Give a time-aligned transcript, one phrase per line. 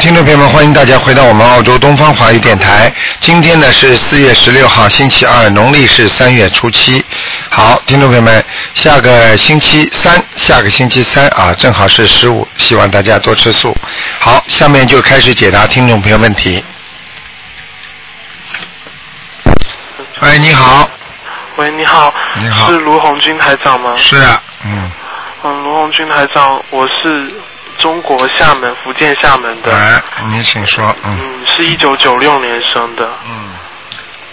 [0.00, 2.90] 听众朋友们，欢迎大家回到我们澳洲东方华语电台。
[3.20, 7.04] 今天呢是四月十六号，星期二，农历是三月初七。
[7.50, 8.42] 好，听众朋友们，
[8.72, 13.76] 下个星期三，下个星期三啊，正好是十五，希望大家多吃素。
[14.18, 16.64] 好，下面就开始解答听众朋友问题。
[20.20, 20.88] 喂，你好，
[21.56, 22.10] 喂，你好，
[22.40, 23.92] 你好是卢红军台长吗？
[23.98, 24.90] 是啊，嗯，
[25.44, 27.30] 嗯，卢红军台长，我是
[27.80, 31.18] 中国厦门，福建厦门的，哎，你请说，嗯。
[31.20, 33.50] 嗯，是一九九六年生的，嗯，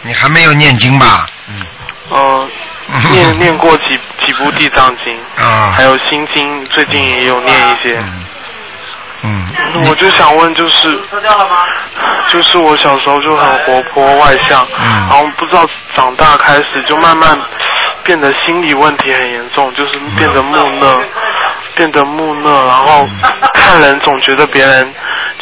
[0.03, 1.25] 你还没有念经吧？
[1.49, 1.65] 嗯，
[2.09, 2.49] 呃，
[3.11, 7.97] 念念过几几部地藏经，啊，还有心经，最近也有念一些。
[7.97, 8.25] 嗯。
[9.23, 9.47] 嗯，
[9.89, 11.01] 我就想问，就是，
[12.29, 15.07] 就是我小时候就很活泼外向，嗯。
[15.09, 17.35] 然后不知道长大开始就慢慢
[18.03, 20.99] 变得心理问题很严重，就是变得木讷，
[21.77, 23.07] 变得木讷，然后
[23.53, 24.93] 看人总觉得别人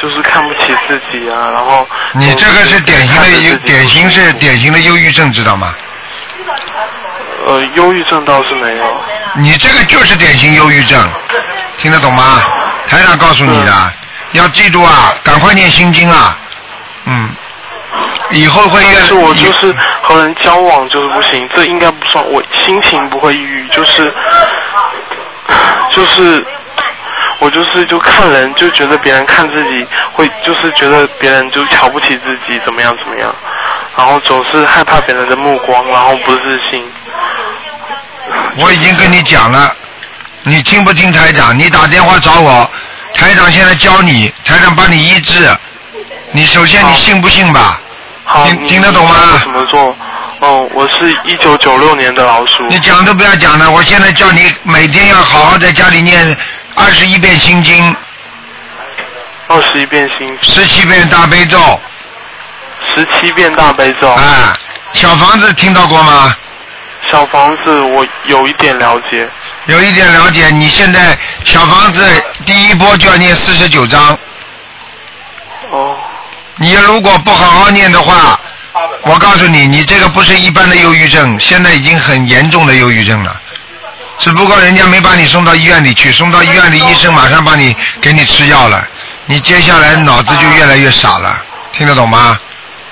[0.02, 5.74] 就是看不起自己啊，然后你这个是典型的忧，看着自己典型是典型的忧郁症，知道吗？
[7.48, 9.04] 呃忧郁症倒是没有，
[9.36, 11.00] 你这个就是典型忧郁症，
[11.78, 12.42] 听得懂吗？
[12.88, 13.94] 台长告诉你的，
[14.34, 16.38] 要记住啊，赶快念心经啊，
[17.06, 17.30] 嗯，
[18.32, 24.12] 以后会越但是我就是和人交往就是不行，这应该不算，我心情不会抑郁，就是
[25.92, 26.46] 就是
[27.40, 33.34] 我就是就看人就觉得别人看自己会就是觉得别人就瞧不起自己怎么样怎么样，
[33.98, 36.84] 然后总是害怕别人的目光，然后不自信。
[38.58, 39.76] 我已经跟你讲了，
[40.44, 41.58] 你听不听台长？
[41.58, 42.70] 你打电话找我，
[43.14, 45.48] 台长现在教你，台长帮你医治。
[46.32, 47.80] 你首先你信不信吧？
[48.26, 49.96] 好，听得懂吗怎么做？
[50.48, 52.62] 嗯，我是一九九六年的老鼠。
[52.68, 56.38] 你讲都不要讲了，我现在叫你每天要好好在家里念
[56.76, 57.96] 二十一遍心经，
[59.48, 61.58] 二十一遍心，十七遍大悲咒，
[62.94, 64.08] 十七遍大悲咒。
[64.08, 64.56] 啊，
[64.94, 66.36] 小房子听到过吗？
[67.12, 69.28] 小房子我有一点了解。
[69.66, 74.16] 有一点了解，你现在小房子第一波就要念四十九章，
[75.72, 75.98] 哦，
[76.58, 78.40] 你如果不好好念的话，
[79.04, 83.40] 我告诉你，你这个不是一般的忧郁症，现在已经很严重的忧郁症了。
[84.18, 88.86] 只不过人家没把你送到医院里去，送到医院里，医生马上把你给你吃药了，
[89.26, 91.42] 你接下来脑子就越来越傻了，
[91.72, 92.38] 听得懂吗？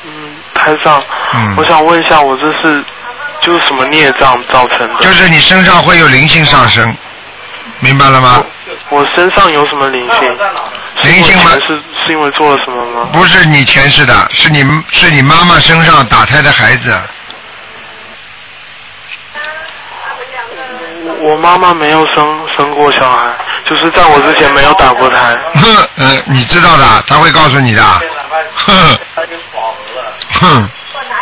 [0.05, 0.11] 嗯，
[0.53, 1.01] 台上，
[1.33, 2.83] 嗯我想问一下，我这是
[3.41, 4.99] 就是什么孽障造成的？
[4.99, 6.95] 就是你身上会有灵性上升，
[7.83, 8.43] 明白了吗？
[8.89, 10.37] 我身上有什么灵性？
[11.03, 13.09] 灵性吗是是因为做了什么吗？
[13.11, 16.97] 不是你前世的，是你是你妈妈身上打胎的孩子。
[21.05, 23.33] 我我妈妈没有生生过小孩，
[23.65, 25.37] 就是在我之前没有打过胎。
[25.55, 27.83] 哼，嗯，你知道的，他会告诉你的。
[28.53, 28.97] 哼，
[30.39, 30.69] 哼，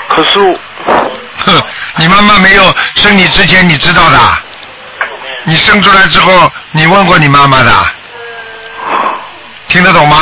[0.09, 0.39] 可是
[1.45, 1.63] 哼，
[1.95, 2.63] 你妈妈没有
[2.95, 4.17] 生你之前，你知道的。
[5.43, 7.71] 你生出来之后，你问过你妈妈的，
[9.67, 10.17] 听得懂吗？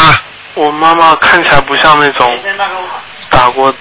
[0.56, 2.40] 我妈妈看起来不像那种
[3.30, 3.74] 打过。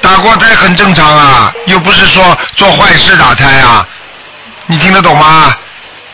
[0.00, 3.86] 打过胎很正常啊，又不是说做坏事打胎啊，
[4.66, 5.54] 你听得懂吗？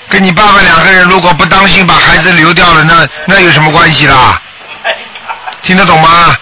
[0.08, 4.40] 跟你爸爸两个人如果不当心把孩子流掉了，那那有什么关系啦？
[5.62, 6.36] 听得懂吗？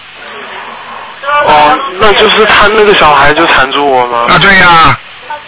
[1.47, 4.25] 哦，那就是他那个小孩就缠住我吗？
[4.29, 4.97] 啊，对呀、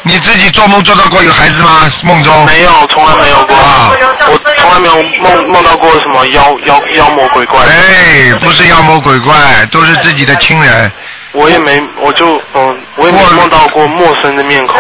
[0.06, 1.90] 你自己做梦做到过有孩子吗？
[2.04, 2.46] 梦中？
[2.46, 3.56] 没有，从来没有过。
[3.56, 3.92] 啊
[4.30, 7.62] 我从来没有梦梦到过什么妖妖妖魔鬼怪。
[7.62, 10.92] 哎，不是妖魔鬼怪，都是自己的亲人。
[11.32, 14.80] 我也没，我就嗯，我也没梦到过陌生的面孔。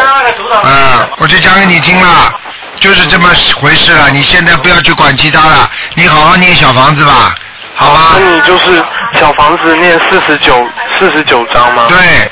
[0.63, 2.31] 嗯，我就讲给你听了，
[2.79, 3.29] 就是这么
[3.59, 4.09] 回事了。
[4.11, 7.33] 你现在不要去管其他了，你好好念小房子吧，
[7.75, 8.35] 好吧那？
[8.35, 8.83] 你就是
[9.15, 10.65] 小房子念四十九
[10.99, 11.87] 四十九章吗？。
[11.89, 12.31] 对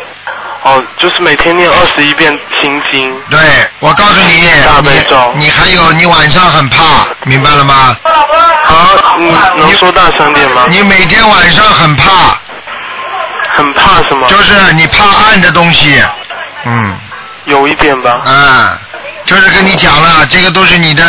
[0.63, 3.19] 哦，就是每天念二十一遍心经。
[3.29, 3.39] 对，
[3.79, 7.97] 我告诉你，大悲咒你你还有你晚上很怕，明白了吗？
[8.63, 10.65] 好，你能说大声点吗？
[10.69, 12.37] 你每天晚上很怕，
[13.55, 14.27] 很怕什么？
[14.29, 16.01] 就是你怕暗的东西，
[16.65, 16.97] 嗯。
[17.45, 18.19] 有一点吧。
[18.23, 18.79] 啊，
[19.25, 21.03] 就是跟你讲了，这个都是你的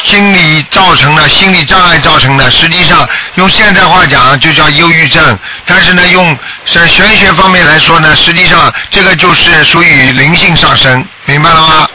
[0.00, 2.50] 心理造成的，心理障碍造成的。
[2.50, 11.88] 实际上，用现代话讲就叫忧郁症，但是呢，用在玄学方面来说呢，实际上这个就是属于灵性上升，明白了吗？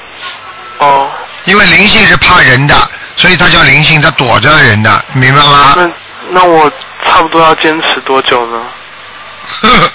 [0.80, 1.12] 哦，
[1.46, 2.76] 因为灵性是怕人的，
[3.16, 5.74] 所以它叫灵性，它躲着人的，明白吗？
[5.78, 5.90] 那
[6.30, 6.72] 那我
[7.06, 8.62] 差不多要坚持多久呢？
[9.62, 9.92] 呵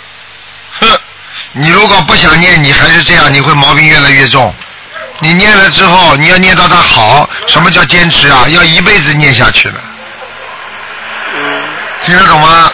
[0.81, 1.01] 呵，
[1.53, 4.55] 你如果不想念，你还是这样，你会毛病越来越重。
[5.21, 8.47] 你念了之后，你要念到它好，什么叫坚持啊？
[8.49, 9.81] 要一辈子念下去了。
[11.35, 11.63] 嗯，
[12.01, 12.73] 听得懂吗？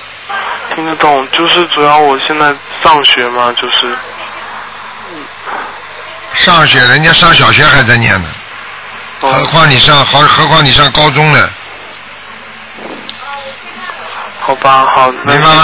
[0.74, 3.96] 听得懂，就是主要我现在上学嘛，就是
[6.34, 8.28] 上学，人家上小学还在念呢，
[9.20, 11.50] 何哦，况你上，何何况你上高中呢？
[14.40, 15.62] 好吧，好，那明白吗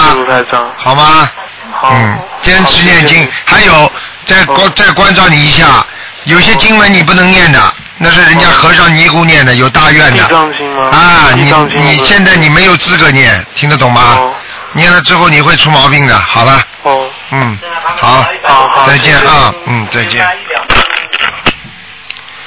[0.77, 1.29] 好吗？
[1.73, 3.91] 好，嗯，坚持念经还有
[4.25, 5.85] 再关哦再关照你一下，
[6.25, 10.27] 有些经文你不能念的，那是人家和尚尼姑念的，有大愿的。
[10.27, 10.85] 藏经吗？
[10.89, 14.01] 啊，你你现在你没有资格念，听得懂吗？
[14.17, 14.33] 哦
[14.73, 16.17] 念了之后你会出毛病的。
[16.17, 17.59] 好了，哦，嗯，
[17.97, 20.25] 好，好好再见啊，嗯，再见。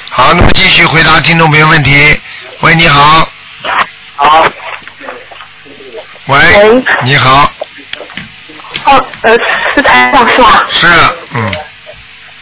[0.09, 2.19] 好，那么继续回答听众朋友问题。
[2.61, 3.29] 喂，你好。
[4.15, 4.43] 好，
[6.25, 7.51] 喂喂，你好，
[8.85, 9.37] 哦，呃，
[9.75, 10.65] 是台长是吧？
[10.71, 10.87] 是，
[11.35, 11.51] 嗯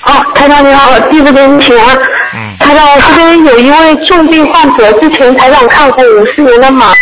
[0.05, 1.97] 哦，台长你好，弟子给你请安。
[2.33, 6.93] 嗯，台长，这边有一位重病患者，之前台长看过五四年的马，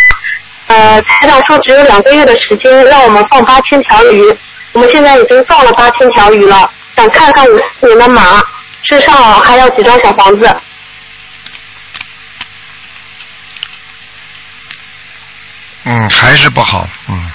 [0.68, 4.38] 呃，台长说只有两个月的时间，让我们放八千条鱼，
[4.74, 8.42] 我们现在已经放了八千条鱼了，想看看五四年的马
[8.84, 10.56] 身上还要几张小房子？
[15.84, 17.32] 嗯，还是不好，嗯，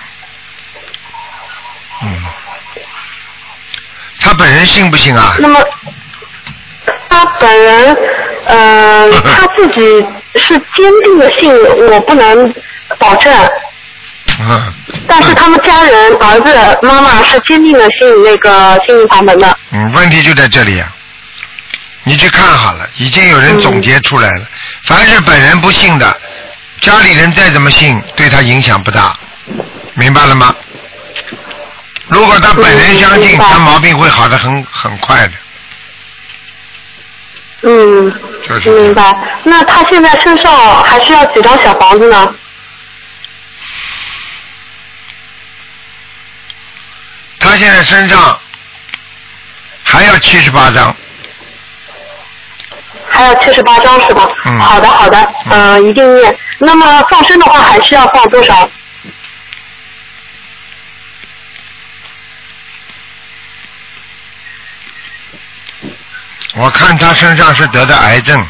[2.03, 2.25] 嗯，
[4.26, 5.37] 他本人信不信啊？
[5.38, 5.62] 那么
[7.08, 7.96] 他本人，
[8.46, 9.81] 呃， 他自己
[10.34, 11.49] 是坚定的信，
[11.88, 12.52] 我不能
[12.99, 13.32] 保证。
[14.40, 14.75] 嗯，
[15.06, 19.56] 但是他们家人，儿子、妈妈是坚定的信那个心灵法门的。
[19.70, 20.93] 嗯，问题就在这里啊！
[22.02, 24.44] 你去看好了，已经有人总结出来了。
[24.84, 26.20] 凡是本人不信的，
[26.81, 29.17] 家里人再怎么信，对他影响不大，
[29.94, 30.52] 明白了吗？
[32.08, 35.32] 如果他本人相信，他毛病会好的很很快的。
[37.62, 39.12] 嗯，就是明白。
[39.43, 42.35] 那他现在身上还需要几张小房子呢？
[47.41, 48.38] 他现在身上
[49.82, 50.94] 还要七十八张，
[53.09, 54.29] 还要七十八张是吧？
[54.44, 56.38] 嗯好的，好的，嗯、一定念。
[56.59, 58.69] 那么放生的话，还需要放多少？
[66.56, 68.47] 我看他身上是得的癌症，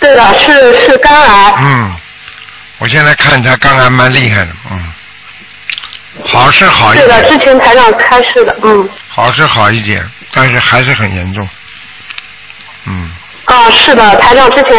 [0.00, 1.54] 对的，是是肝癌。
[1.60, 1.94] 嗯，
[2.78, 4.92] 我现在看他肝癌蛮厉害的，嗯，
[6.24, 8.88] 好是好一对的，之前台长开示的，嗯。
[9.08, 11.46] 好是好一点，但是还是很严重，
[12.84, 13.10] 嗯，
[13.44, 14.76] 啊，是的，台长之前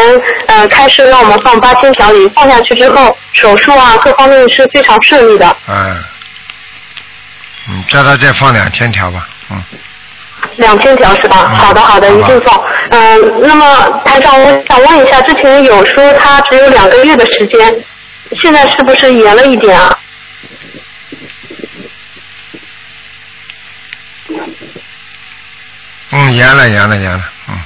[0.47, 5.57] 呃开始让我们放八千条鱼，放下去之后，手术啊各方面是非常顺利的。
[5.67, 6.03] 嗯，
[7.67, 9.63] 嗯，叫他再放两千条吧，嗯，
[10.55, 11.47] 两千条是吧？
[11.49, 12.65] 嗯好的，好的，一定送。
[12.89, 17.83] 嗯、那么台长，我想问一下，之前有说他只有两个月的时间，
[18.41, 19.99] 现在是不是延了一点啊？
[26.11, 27.59] 嗯，严了严了严了，嗯，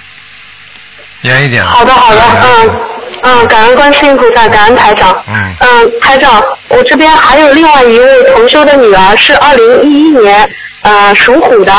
[1.21, 1.69] 严一点了。
[1.69, 2.79] 好的，好的，嗯
[3.23, 5.23] 嗯，感恩观世音菩萨，感恩台长。
[5.27, 10.49] 嗯嗯，台长，我这边还有另外一位同修的女儿，是二零一一年
[10.81, 11.71] 呃属虎的。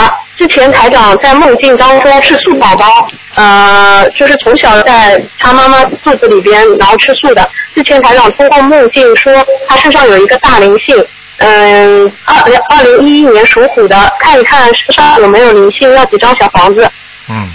[0.43, 3.07] 之前台长在梦境当中是素宝宝，
[3.37, 7.49] 呃，就是从小在他妈妈肚子里边，然后吃素的。
[7.77, 9.33] 之前台长通过梦境说
[9.69, 10.97] 他身上有一个大灵性，
[11.37, 12.35] 嗯，二
[12.71, 16.91] 二零一一年属虎的，看一看身上有没有灵性，要几张小房子。
[17.29, 17.49] 嗯。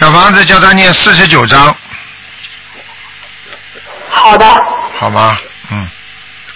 [0.00, 1.76] 小房子叫他念四十九章，
[4.08, 4.46] 好的。
[4.98, 5.38] 好吗？
[5.70, 5.88] 嗯。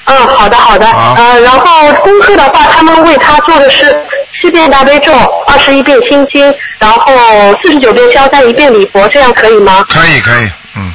[0.07, 0.87] 嗯，好的好的。
[0.87, 3.95] 好呃，然后功课的话，他们为他做的是
[4.41, 5.13] 七遍大悲咒，
[5.47, 9.85] 二十一遍心经，然后四十九遍消灾，一遍礼佛，这样可以吗？
[9.91, 10.95] 可以可以，嗯，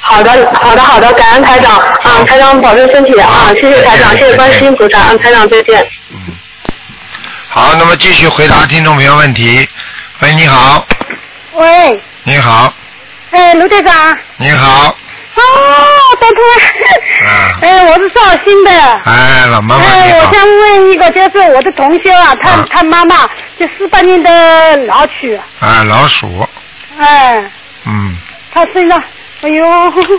[0.00, 0.30] 好的，
[0.60, 5.88] 好的，好的，感恩台长，啊，台长保重身体啊，谢谢台长，谢谢观世音菩萨，嗯，台长再见。
[6.10, 6.18] 嗯
[7.48, 9.68] 好，那么继续回答听众朋友问题。
[10.20, 10.84] 喂，你好，
[11.58, 12.72] 喂，你好，
[13.32, 14.16] 哎，卢队长。
[14.36, 14.96] 你好，
[15.34, 15.42] 哦，
[16.20, 17.28] 打通了。
[17.28, 17.58] 啊。
[17.62, 18.70] 哎，我是绍兴的。
[19.04, 22.66] 哎，老妈妈哎，我想问一个，就是我的同学啊，他、啊。
[22.70, 26.48] 他妈妈就四八年的老曲，啊，老鼠，
[26.96, 27.42] 哎，
[27.86, 28.16] 嗯，
[28.54, 29.02] 他身上，
[29.42, 29.66] 哎呦，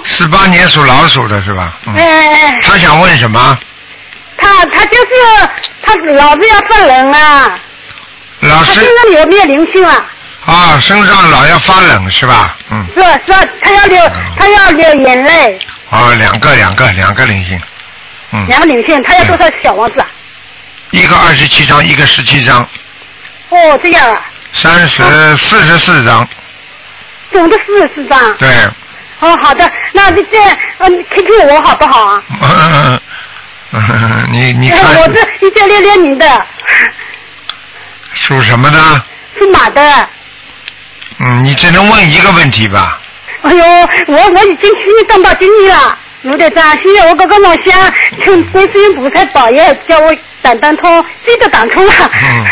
[0.04, 1.78] 四八年属老鼠的是吧？
[1.86, 3.58] 嗯，哎哎，他想问什么？
[4.36, 5.50] 他他就是
[5.82, 7.58] 他老是要杀人啊，
[8.42, 8.74] 老师。
[8.74, 10.06] 他身上有没有灵性啊？
[10.50, 12.58] 啊，身上老要发冷是吧？
[12.72, 15.60] 嗯，是啊是啊，他要流他要流眼泪，
[15.92, 17.62] 哦，两个两个两个灵性，
[18.32, 20.08] 嗯，两个灵性，他要多少小王子啊？
[20.92, 22.68] 一个二十七张，一个十七张，
[23.50, 24.22] 哦，这样啊，
[24.54, 25.04] 三十
[25.38, 26.28] 四十四张，
[27.32, 28.38] 总的四十四张。
[28.38, 28.50] 对，
[29.20, 30.38] 哦，好的，那你这
[30.80, 33.00] 嗯，Q Q 我好不好啊？
[34.32, 34.80] 你你看。
[34.80, 36.46] 我看是一九六六年的，
[38.16, 38.80] 属什么的？
[39.38, 40.10] 属马的。
[41.20, 43.00] 嗯，你只能问一个问题吧。
[43.42, 51.94] 哎呦，我我已经心里动到经理了，卢队长，现在我这个老乡，请观世音菩萨保佑，叫我打得通，这个打通了。
[52.14, 52.46] 嗯，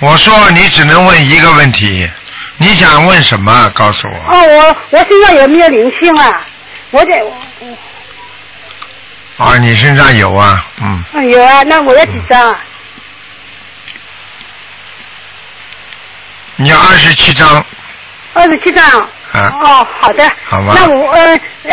[0.00, 2.08] 我说你只能问一个问题，
[2.58, 3.70] 你想问什么？
[3.74, 4.14] 告诉我。
[4.14, 6.40] 哦，我我身上有没有灵性啊？
[6.90, 7.12] 我得，
[9.36, 12.60] 啊，你身上有啊，嗯，哎有啊，那我要几张啊？
[16.56, 17.64] 你要二十七张，
[18.40, 18.84] 二十七张。
[19.32, 20.24] 啊哦，好的。
[20.44, 21.38] 好吧那我呃，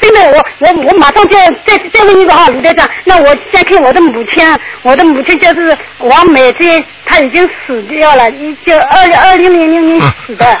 [0.00, 1.36] 真的，我我我马上就
[1.66, 2.88] 再再问一个哈，卢队长。
[3.04, 4.42] 那我先看我的母亲，
[4.82, 10.58] 我的母亲就是王美珍，她已经死掉了，一九二二零零零年死的。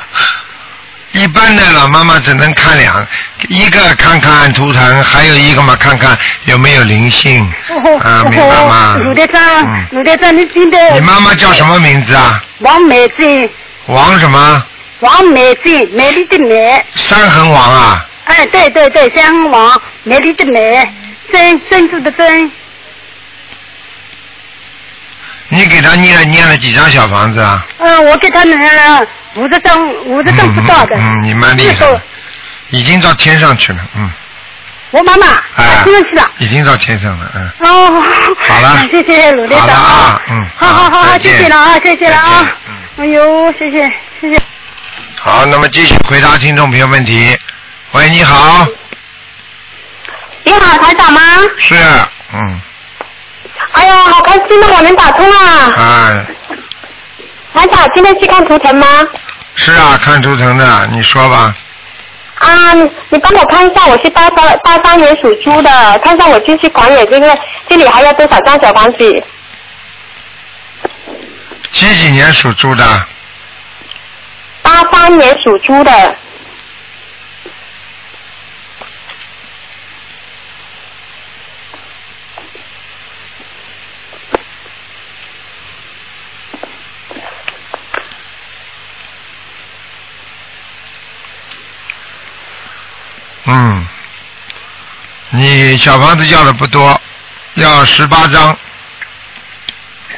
[1.12, 3.06] 一般的老妈妈只能看两，
[3.48, 8.98] 一个看看图腾，还有一个嘛看看有没有灵性，哦啊，明白吗？
[9.00, 10.90] 卢队长嗯，卢队长，你真的。
[10.90, 12.42] 你妈妈叫什么名字啊？
[12.58, 13.48] 王美珍，
[13.86, 14.62] 王什么？
[15.00, 16.84] 王美珍，美丽的美。
[16.94, 18.06] 三横王啊？
[18.24, 20.92] 哎，对对对，三横王，美丽的美，
[21.32, 22.50] 珍珍珠的珍。
[25.48, 27.64] 你给他念了念了几张小房子啊？
[27.78, 30.96] 嗯，我给他念了五十张，五十张不到的。
[30.96, 31.86] 嗯，嗯你蛮厉害
[32.70, 34.10] 已经到天上去了，嗯，
[34.90, 35.26] 我妈妈，
[35.56, 36.30] 哎天上去了。
[36.38, 37.70] 已经到天上了，嗯。
[37.70, 38.02] 哦，
[38.40, 42.74] 好了 谢谢鲁队长啊嗯好好好，好谢谢了啊，谢谢了啊嗯。
[42.98, 43.88] 哎呦，谢谢
[44.20, 44.42] 谢谢。
[45.26, 47.36] 好，那么继续回答听众朋友问题。
[47.90, 48.64] 喂，你好，
[50.44, 51.20] 你好，台长吗？
[51.56, 51.74] 是，
[52.32, 52.60] 嗯，
[53.72, 55.72] 哎呀，好开心的，我能打通啊！
[55.76, 56.26] 啊，
[57.52, 58.86] 台长，今天去看图腾吗？
[59.56, 61.52] 是啊，看图腾的，你说吧。
[62.38, 67.36] 啊，你你帮我看一下，我是八三八三年属猪的，看一下我继续狂野这个
[67.68, 69.24] 这里还要多少张小房子？
[71.72, 72.84] 几几年属猪的？
[74.66, 76.16] 八三年属猪的，
[93.44, 93.86] 嗯，
[95.30, 97.00] 你小房子要的不多，
[97.54, 98.58] 要十八张，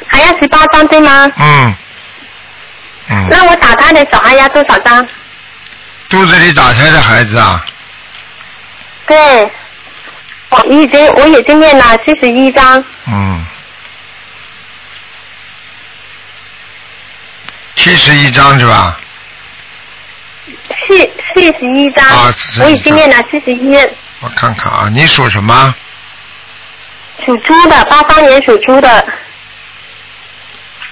[0.07, 1.31] 还要十八张对吗？
[1.37, 1.77] 嗯，
[3.11, 5.07] 嗯，那我打胎的小孩要多少张？
[6.09, 7.65] 肚子里打胎的孩子啊，
[9.07, 9.51] 对，
[10.49, 13.45] 我已经我已经念了七十一张，嗯，
[17.77, 18.99] 七十一张是吧？
[20.87, 20.97] 四
[21.35, 23.77] 四十一张，啊我已经念了四十一，
[24.21, 25.75] 我看看啊，你属什么？
[27.27, 29.07] 属猪的，八三年属猪的，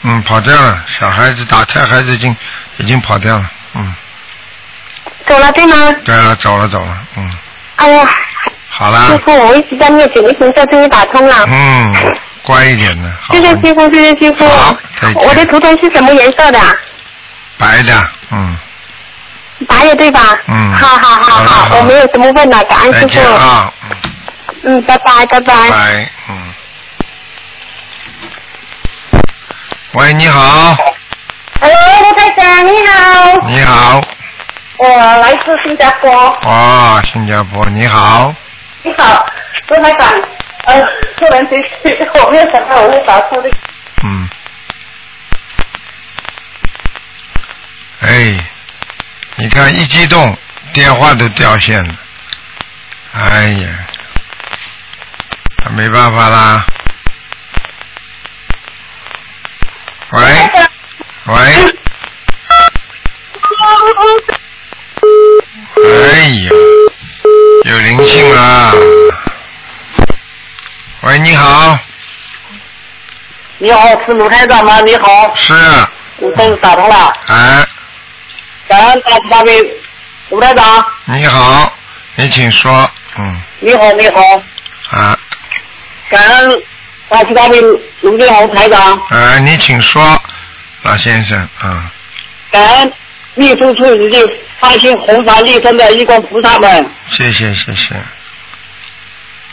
[0.08, 2.34] 嗯，跑掉了，小孩子打胎孩子已经
[2.76, 3.92] 已经跑掉了，嗯，
[5.26, 5.92] 走了对吗？
[6.04, 7.28] 对了，走了走了，嗯，
[7.74, 8.08] 哎呀，
[8.68, 11.44] 好了师，傅，我一直在念九一神咒，终于打通了。
[11.48, 11.92] 嗯，
[12.42, 14.46] 乖一点的，谢谢师傅，谢谢师傅。
[15.00, 16.60] 见我的图腾是什么颜色的？
[17.58, 18.56] 白的，嗯，
[19.66, 20.20] 白的对吧？
[20.46, 23.08] 嗯好好好好我没有什么问了，感恩师傅。
[23.08, 23.90] 见啊，嗯，
[24.62, 25.70] 嗯，拜拜拜拜。
[25.70, 26.54] 拜，嗯。
[29.96, 30.76] 喂，你好
[31.58, 33.46] ，Hello，罗台长，你好。
[33.46, 33.98] 你好，
[34.76, 36.12] 我来自新加坡。
[36.42, 38.34] 哦，新加坡，你好，
[38.82, 39.24] 你好，
[39.68, 40.12] 罗台长。
[40.66, 40.82] 呃，
[41.16, 41.58] 突然间，
[42.12, 43.48] 我没有想到我会打错的。
[44.04, 44.28] 嗯，
[48.00, 48.46] 哎，
[49.36, 50.36] 你看一激动，
[50.74, 51.94] 电话都掉线了，
[53.14, 53.68] 哎呀，
[55.64, 56.66] 那没办法啦。
[60.16, 60.22] 喂，
[61.26, 61.34] 喂，
[65.84, 66.50] 哎呀，
[67.64, 68.72] 有灵性啊！
[71.02, 71.78] 喂，你好，
[73.58, 74.80] 你好，是卢台长吗？
[74.80, 75.52] 你好，是，
[76.16, 77.66] 我终于打通了，哎，
[78.68, 79.62] 感恩大慈大悲，
[80.30, 81.70] 卢台长，你好，
[82.14, 84.22] 你请说，嗯，你好，你好，
[84.92, 85.18] 啊，
[86.08, 86.62] 感恩
[87.08, 87.60] 大慈大悲
[88.00, 90.02] 卢建宏台长，呃，你请说，
[90.82, 91.90] 老先生，啊，
[92.50, 92.92] 感恩
[93.34, 96.90] 秘书处已经发行红法利生的义工菩萨们。
[97.08, 97.94] 谢谢谢谢，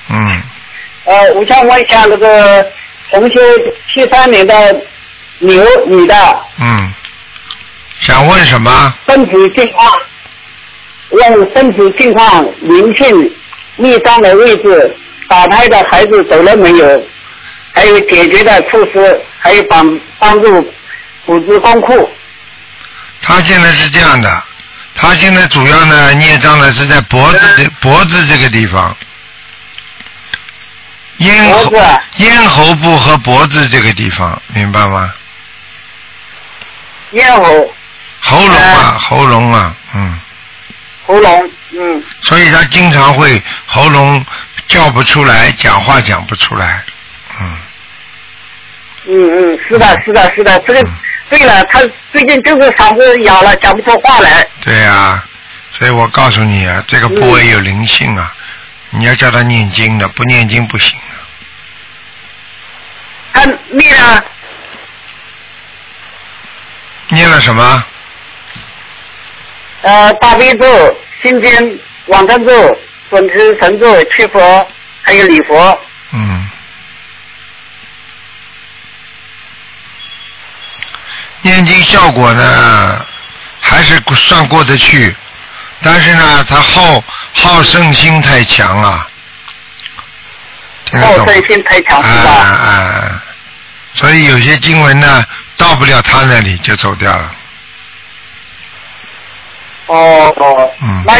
[0.09, 0.43] 嗯，
[1.05, 2.65] 呃，我想问一下那个
[3.11, 3.39] 同修
[3.93, 4.81] 七三年的
[5.39, 6.43] 牛女的。
[6.59, 6.93] 嗯，
[7.99, 8.93] 想问什么？
[9.07, 9.91] 身体健康，
[11.09, 13.35] 问身体健康、灵性、
[13.75, 17.07] 逆障的位置、打胎的孩子走了没有，
[17.73, 20.73] 还有解决的措施，还有帮帮助
[21.25, 22.09] 组织功课。
[23.21, 24.43] 他现在是这样的，
[24.95, 28.95] 他现在主要呢孽障呢是在脖子这脖子这个地方，
[31.17, 35.11] 咽喉脖子咽喉部和脖子这个地方，明白吗？
[37.11, 37.73] 咽喉、
[38.19, 40.19] 喉咙啊，喉咙啊，嗯，
[41.05, 44.25] 喉咙，嗯，所以他经常会喉咙
[44.67, 46.83] 叫不出来，讲话讲不出来，
[47.39, 47.55] 嗯，
[49.05, 50.93] 嗯嗯，是的，是的，是的，这个嗯
[51.29, 51.81] 对了，他
[52.11, 54.45] 最近就是嗓子哑了，讲不出话来。
[54.61, 55.23] 对呀、
[55.71, 58.31] 所以我告诉你啊，这个部位有灵性啊，
[58.91, 61.25] 你要叫他念经的，不念经不行啊。
[63.33, 64.23] 他念了
[67.09, 67.83] 念了什么？
[69.81, 72.77] 呃大悲咒、心经、往生咒、
[73.09, 74.67] 准提神咒、去佛，
[75.01, 75.79] 还有礼佛。
[76.11, 76.49] 嗯。
[81.43, 83.05] 念经效果呢，
[83.61, 85.15] 还是算过得去，
[85.81, 89.07] 但是呢，他好好胜心太强啊。
[90.85, 92.31] 听得懂好胜心太强是啊吧？
[92.31, 93.23] 啊啊！
[93.93, 95.25] 所以有些经文呢，
[95.57, 97.35] 到不了他那里就走掉了。
[99.87, 101.13] 哦哦，嗯那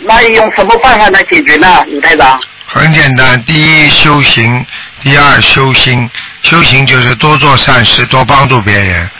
[0.00, 2.38] 那用什么办法来解决呢，李台长？
[2.66, 4.64] 很简单，第一修行，
[5.02, 6.10] 第二修心。
[6.42, 9.10] 修行就是多做善事，多帮助别人。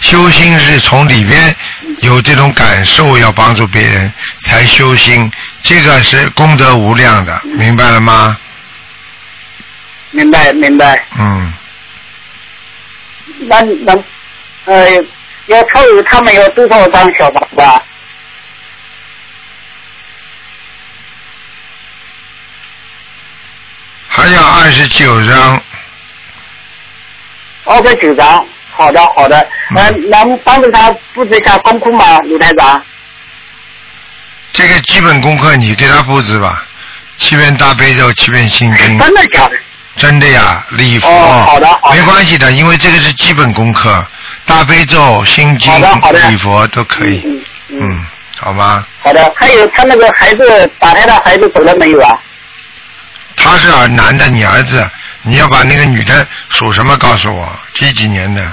[0.00, 1.54] 修心是从里边
[2.00, 5.30] 有这种感受，要帮助别人才修心，
[5.62, 8.38] 这个是功德无量的，明白了吗？
[10.10, 11.04] 明白明白。
[11.18, 11.52] 嗯，
[13.40, 14.04] 那能
[14.64, 14.88] 呃
[15.46, 17.82] 要凑他们有多少张小房子啊？
[24.08, 25.62] 还有二十九章，
[27.64, 28.46] 二十九张。
[28.78, 29.36] 好的好的，
[29.74, 32.80] 呃，嗯能帮助他布置一下功课吗，李台长？
[34.52, 36.64] 这个基本功课你给他布置吧，
[37.18, 39.56] 七遍大悲咒，七遍心经，真的假的？
[39.96, 44.06] 真的呀，礼佛，哦好的好的没关系的，因为这个是基本功课，
[44.46, 45.72] 大悲咒、心经
[46.30, 47.78] 礼佛都可以，嗯嗯。
[47.80, 48.06] 嗯，
[48.38, 48.86] 好吗？
[49.02, 52.16] 好的，还有他那个孩子打胎的孩子走了没有啊？
[53.34, 54.88] 他是儿男的，你儿子，
[55.22, 58.52] 你要把那个女的属什么告诉我，几几年的？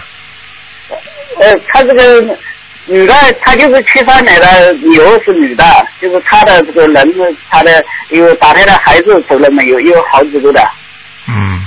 [1.40, 2.38] 呃，他这个
[2.86, 5.64] 女的，她就是七三年的牛是女的，
[6.00, 9.80] 就是她的这个人是她的有打胎的孩子走了没有？
[9.80, 10.72] 有好几个的。
[11.28, 11.66] 嗯，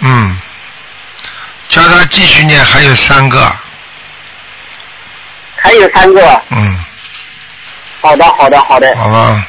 [0.00, 0.38] 嗯，
[1.68, 3.38] 叫他继续念，还有三个，
[5.56, 6.42] 还有三个。
[6.50, 6.84] 嗯，
[8.00, 8.94] 好的，好的，好的。
[8.96, 9.46] 好吧，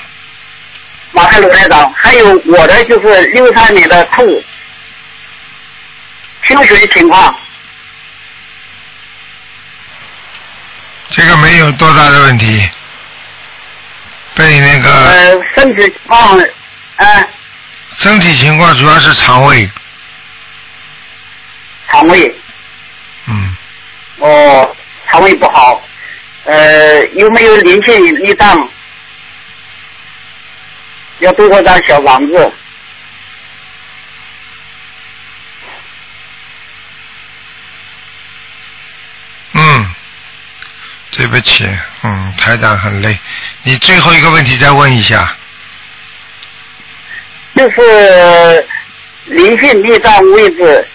[1.16, 4.44] 马上卢台长，还有我的就是六三年的兔，
[6.44, 7.34] 休学情况。
[11.08, 12.70] 这个没有多大的问题，
[14.36, 16.38] 被那个呃，身体情况，
[16.98, 17.30] 呃，
[17.96, 19.72] 身体情况主要是肠胃，
[21.90, 22.36] 肠胃，
[23.28, 23.56] 嗯，
[24.18, 24.76] 哦，
[25.10, 25.82] 肠胃不好，
[26.44, 28.70] 呃，有没有灵性逆障？
[31.20, 32.52] 要多少张小房子？
[39.54, 39.90] 嗯，
[41.12, 41.66] 对不起，
[42.04, 43.18] 嗯，台长很累，
[43.64, 45.34] 你最后一个问题再问一下，
[47.56, 48.68] 就是
[49.26, 50.86] 灵性逆障位置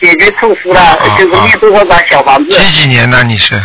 [0.00, 2.58] 解决措施了，啊就是念多少张小房子？
[2.58, 3.62] 几几年的你是？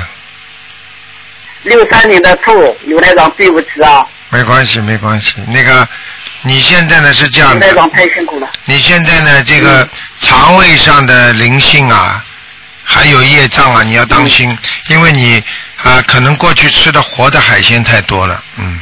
[1.64, 5.36] 六三年的兔，刘台长，对不起啊，没关系，没关系。
[5.48, 5.88] 那个，
[6.42, 8.50] 你现在呢是这样的，刘台长太辛苦了。
[8.66, 9.88] 你现在呢这个
[10.20, 12.24] 肠胃上的灵性啊，
[12.84, 15.44] 还有业障啊，你要当心，因为你
[15.84, 18.82] 啊可能过去吃的活的海鲜太多了，嗯，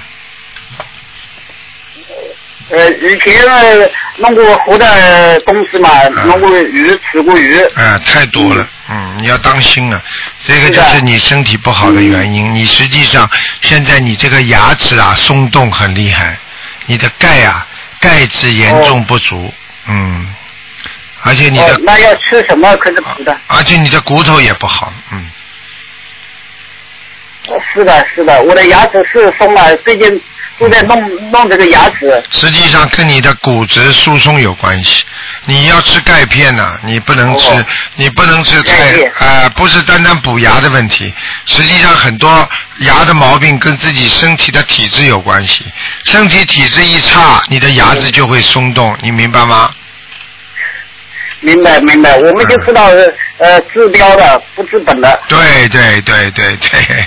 [2.70, 6.10] 呃，以前呃弄过活的东西嘛，啊。
[6.25, 7.58] 弄过鱼，吃过鱼。
[7.75, 10.01] 啊太多了，嗯，你要当心啊，
[10.45, 12.53] 这个就是你身体不好的原因。
[12.53, 13.29] 你实际上
[13.62, 16.38] 现在你这个牙齿啊松动很厉害，
[16.86, 17.65] 你的钙啊，
[17.99, 19.53] 钙质严重不足，
[19.88, 20.34] 嗯，
[21.21, 23.38] 而且你的、哦，那要吃什么可是补的？
[23.47, 25.29] 而且你的骨头也不好，嗯，
[27.73, 30.21] 是的，是的，我的牙齿是松了，最近
[30.57, 32.21] 都在弄弄这个牙齿。
[32.29, 35.03] 实际上跟你的骨质疏松有关系。
[35.45, 41.12] 你要吃钙片呐、你不能吃，哦你不能吃钙太片呃，不是单单补牙的问题，
[41.45, 42.47] 实际上很多
[42.79, 45.65] 牙的毛病跟自己身体的体质有关系。
[46.03, 49.73] 身体体质一差，你的牙齿就会松动，你明白吗？
[51.41, 52.89] 明白明白，我们就知道
[53.38, 55.19] 呃治标的不治本的。
[55.29, 57.05] 对对对对对，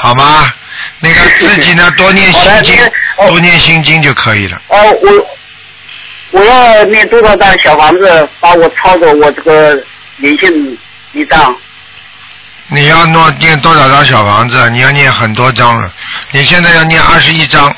[0.00, 0.52] 好吗？
[0.98, 2.74] 那个自己呢，多念心经，
[3.16, 4.60] 哦多念心经就可以了。
[4.68, 9.74] 哦，我我要念多少张小房子，把我抄走我这个
[10.16, 10.78] 灵性
[11.12, 11.54] 一张？
[12.68, 14.70] 你要弄念多少张小房子？
[14.70, 15.92] 你要念很多张了。
[16.30, 17.74] 你现在要念二十一张，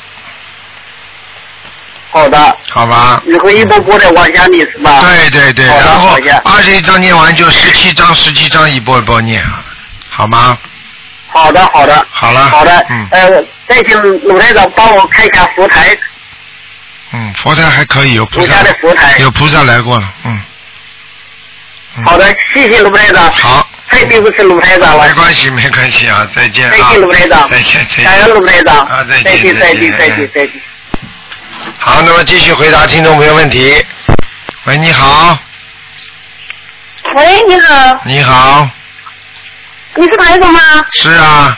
[2.11, 3.21] 好的，好吧？
[3.25, 5.01] 你会一波波的往下念是吧？
[5.01, 9.43] 对对对，然后二十一章念完就十七张，十七张一波一波念，
[10.09, 10.57] 好吗？
[11.33, 15.95] 好的好的好了，好的，嗯呃，再请鲁台长帮我看一下佛台，
[17.11, 19.17] 嗯，佛台还可以，有菩我萨家的佛台。
[19.19, 20.41] 有菩萨来过了，嗯。
[21.97, 23.31] 嗯好的，谢谢鲁台长。
[23.31, 25.13] 好，太对不起鲁台长了没。
[25.13, 26.71] 关系没关系啊，再见啊。
[26.71, 27.49] 再见，鲁台长。
[27.49, 28.05] 再见再见。
[28.05, 28.79] 感恩鲁台长。
[28.79, 30.61] 啊，再再见再见，再见见，再见。
[31.77, 33.85] 好，那么继续回答听众朋友问题。
[34.63, 35.37] 喂，你好，
[37.13, 38.67] 喂，你好，你好，
[39.95, 40.59] 你是台长吗？
[40.93, 41.57] 是啊，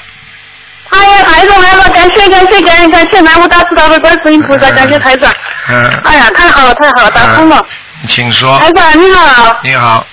[0.89, 5.33] 哎呀，台长，来了，感谢感谢感谢感谢南无大慈大悲观世音菩萨，感谢台长。
[5.69, 7.65] 嗯，哎呀，太好了太好了，打通了。
[8.07, 8.71] 请说台。
[8.73, 10.05] 长你好，你好，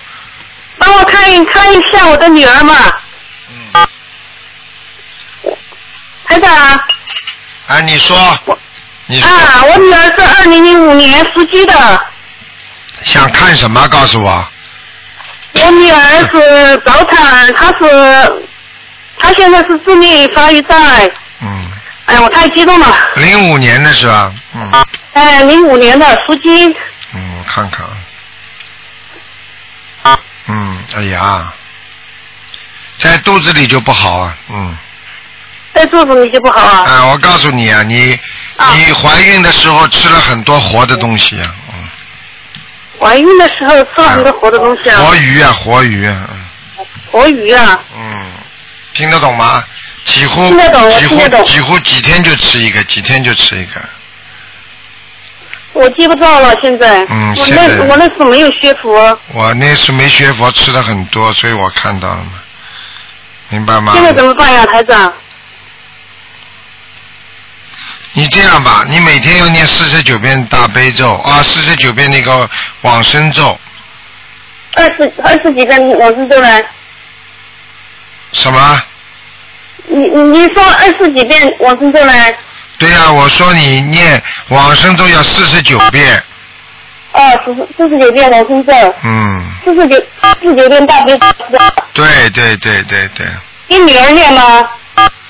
[0.78, 2.74] 帮我看一看一下我的女儿嘛。
[3.50, 3.72] 嗯，
[6.26, 6.80] 台长
[7.66, 8.16] 哎，你说，
[9.06, 12.06] 你说啊，我女儿是二零零五年属鸡的，
[13.02, 13.87] 想看什么？
[13.88, 14.48] 告诉我。
[15.54, 15.98] 我女儿
[16.30, 18.44] 是早产，她是
[19.18, 21.10] 她现在是智力发育障碍。
[21.40, 21.70] 嗯，
[22.06, 22.86] 哎呀，我太激动了。
[23.16, 24.32] 零五年的是吧？
[24.54, 24.70] 嗯
[25.12, 26.66] 哎，零五年的属鸡，
[27.14, 27.86] 嗯，我看看
[30.02, 30.18] 啊。
[30.46, 31.52] 嗯，哎呀，
[32.98, 34.76] 在肚子里就不好啊，嗯。
[35.74, 36.84] 在肚子里就不好啊。
[36.86, 38.18] 啊，我告诉你啊，你
[38.56, 41.62] 啊你怀孕的时候吃了很多活的东西啊，嗯。
[43.02, 48.30] 怀孕的时候吃了很多活的东西啊，活鱼啊，活鱼啊，嗯活鱼啊，嗯，
[48.94, 49.62] 听得懂吗？
[50.04, 53.80] 几乎听得懂我几听得懂乎几乎几天就吃一个，几天就吃一个。
[55.74, 57.00] 我记不到了现在。
[57.00, 62.32] 我嗯现在那我那时候没有学佛，我那时没学佛，吃的很多，所以我看到了嘛，
[63.48, 63.92] 明白吗？
[63.94, 65.12] 现在怎么办呀，台长？
[68.14, 72.48] 你这样吧，你每天要念四十九遍大悲咒啊，四十九遍那个
[72.83, 73.59] 往生咒，
[74.75, 76.48] 二十二十几遍往生咒呢？
[78.33, 78.83] 什么？
[79.88, 82.12] 你你你说二十几遍往生咒呢？
[82.79, 86.22] 对呀、我说你念往生咒要四十九遍，
[87.12, 88.72] 哦，四十四十九遍往生咒，
[89.05, 89.96] 嗯，四十九
[90.42, 91.27] 四十九遍大悲咒？
[91.94, 93.27] 对对对对对，
[93.68, 94.68] 给女儿念吗？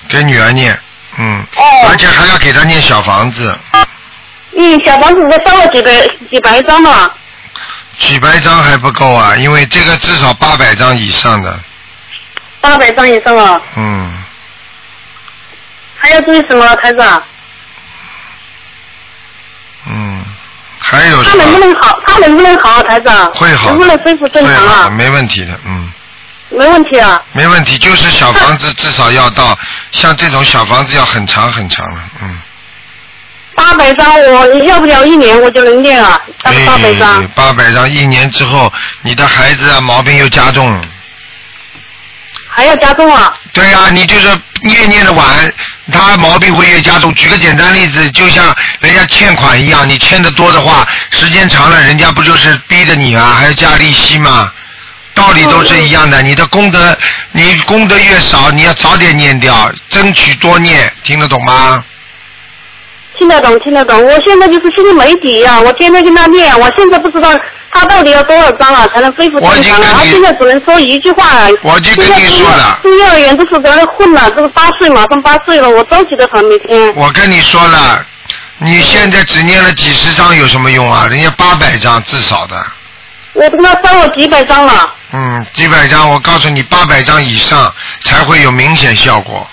[0.08, 0.78] 给女儿念，
[1.18, 3.58] 嗯，哦而且还要给他念小房子，
[4.56, 5.90] 嗯，小房子都烧了几百
[6.30, 7.14] 几百张了，
[7.98, 11.58] 几百张还不够啊，因为这个至少八百张以上的，
[12.60, 14.22] 八百张以上啊，嗯，
[15.98, 17.22] 还要注意什么，台长？
[19.86, 20.24] 嗯，
[20.78, 21.34] 还有他？
[21.36, 22.00] 能不能好？
[22.06, 23.30] 他能不能好，台长？
[23.32, 24.90] 会好，能不能恢复正常啊？
[24.90, 25.92] 没问题的，嗯。
[26.56, 27.20] 没问题啊。
[27.32, 29.58] 没问题，就是小房子至少要到，
[29.90, 32.40] 像这种小房子要很长很长了，嗯。
[33.54, 37.26] 八百张，我要不了一年我就能念了，八八百张。
[37.28, 40.80] 八百张，一年之后，你的孩子啊毛病又加重了。
[42.48, 43.34] 还要加重啊？
[43.52, 44.28] 对呀、你就是
[44.62, 45.26] 念念的晚，
[45.92, 47.14] 他毛病会越加重。
[47.14, 54.50] 举个简单例子，就像人家欠款一样，你欠的多的话，时间长了，人家不就是逼着你啊，还要加利息吗？
[55.22, 56.98] 道理都是一样的，你的功德，
[57.30, 61.84] 你功德越少，你要早点念掉，争取多念，听得懂吗？
[63.16, 64.04] 听得懂，听得懂。
[64.04, 67.30] 我现在就是心里没底呀、我天天跟他念，我现在不知道
[67.70, 69.86] 他到底要多少张啊才能恢复正常了。
[69.94, 71.24] 他现在只能说一句话。
[71.62, 76.92] 我就跟你说了进幼儿园都是在那混了，这个八岁马上八岁了，我着急的很，每天。
[76.96, 78.04] 我跟你说了，
[78.58, 81.06] 你现在只念了几十张有什么用啊？
[81.08, 82.56] 人家八百张至少的，
[83.34, 84.94] 我跟他烧了几百张了。
[85.12, 87.72] 嗯，几百张，我告诉你，八百张以上
[88.04, 89.46] 才会有明显效果，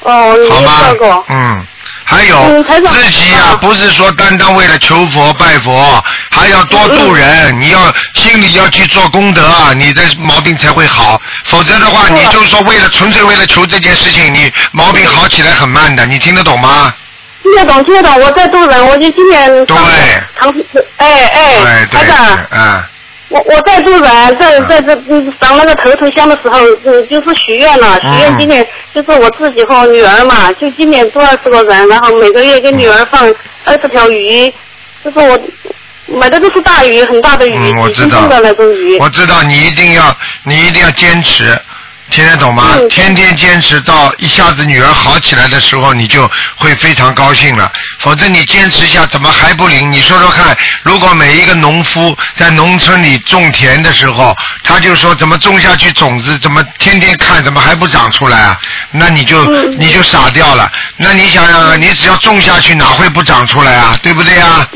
[0.00, 1.24] 哦，有好吗效果？。
[1.28, 1.66] 嗯，
[2.04, 11.20] 还有嗯自己呀、啊不是说单单为了求佛拜佛，还要多度人，嗯你要心里要去做功德啊，你的毛病才会好。
[11.44, 16.94] 否则的话，嗯你就说为了纯粹为了求这件事情，你毛病好起来很慢的，你听得懂吗？
[17.42, 19.76] 听得懂，听得懂，我在渡人，我就今年对。
[20.38, 20.54] 长，
[20.96, 22.82] 哎哎，对对台长，嗯，
[23.28, 33.22] 我我在渡人，在在这嗯上那个头头香的时候，嗯，就是许愿了，许愿嗯今年就是我自己和我女儿嘛，就今年做二十个人，然后每个月给女儿放
[33.64, 34.52] 二十条鱼，
[35.04, 35.40] 就是我
[36.18, 38.08] 买的都是大鱼，很大的鱼，嗯，我知道。
[38.08, 38.98] 几斤重的那种鱼。
[38.98, 41.44] 我知道你一定要，你一定要坚持，
[42.10, 42.72] 听得懂吗？
[42.74, 47.70] 嗯天天坚持到一下子女儿好起来的时候，你就会非常高兴了。
[48.00, 49.90] 否则你坚持下，怎么还不灵？
[49.90, 58.58] 你说说看，如果每一个农夫在农村里种田的时候，他就说怎么种下去种子，怎么天天看，怎么还不长出来啊？
[58.90, 60.70] 那你就、嗯你就傻掉了。
[60.98, 63.98] 那你想想，你只要种下去，哪会不长出来啊？
[64.02, 64.66] 对不对啊？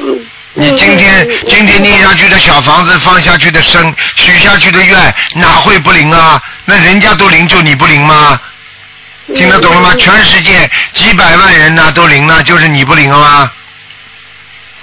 [0.56, 6.40] 嗯你今天今天念下去的小房子，放下去的生，许下去的愿，哪会不灵啊？
[6.64, 8.40] 那人家都灵，就你不灵吗？
[9.34, 9.90] 听得懂了吗？
[9.94, 13.50] 嗯全世界几百万人呢都灵了，就是你不灵了吗？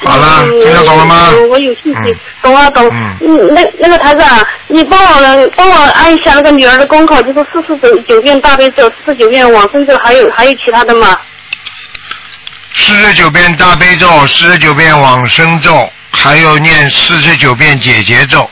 [0.04, 1.30] 好了，嗯听得懂了吗？
[1.32, 2.90] 嗯我有信心嗯，懂啊懂。
[2.92, 11.18] 嗯嗯，那那个台长，你帮我帮我按一下那个女儿的功课，就是四十九九遍大悲咒，四十九遍往生咒，还有还有其他的吗？
[12.74, 18.50] 四十九遍大悲咒，四十九遍往生咒，还有念四十九遍解结咒。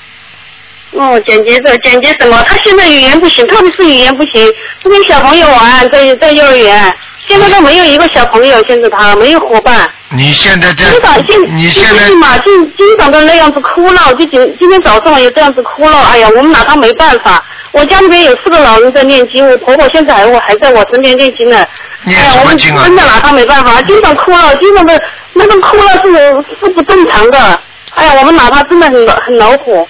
[0.92, 2.42] 哦，简洁咒，简洁什么？
[2.44, 4.52] 他现在语言不行，特别是语言不行，
[4.82, 6.96] 不跟小朋友玩，在在幼儿园，
[7.30, 9.88] 现在都没有一个小朋友，现在他没有伙伴。
[10.10, 17.42] 你现在在经常现你现在嘛，经经常都那样子哭闹，就今今天早上也这样子哭闹，哎呀，我们拿他没办法。
[17.72, 21.64] 我家里面有四个老人在念经，我婆婆现在还我还在我身边念经呢。
[22.04, 25.00] 念什么经啊真的拿他没办法，经常哭闹，经常的
[25.34, 27.60] 那种哭闹是是不正常的。
[27.94, 29.88] 哎呀，我们拿他真的很很恼火。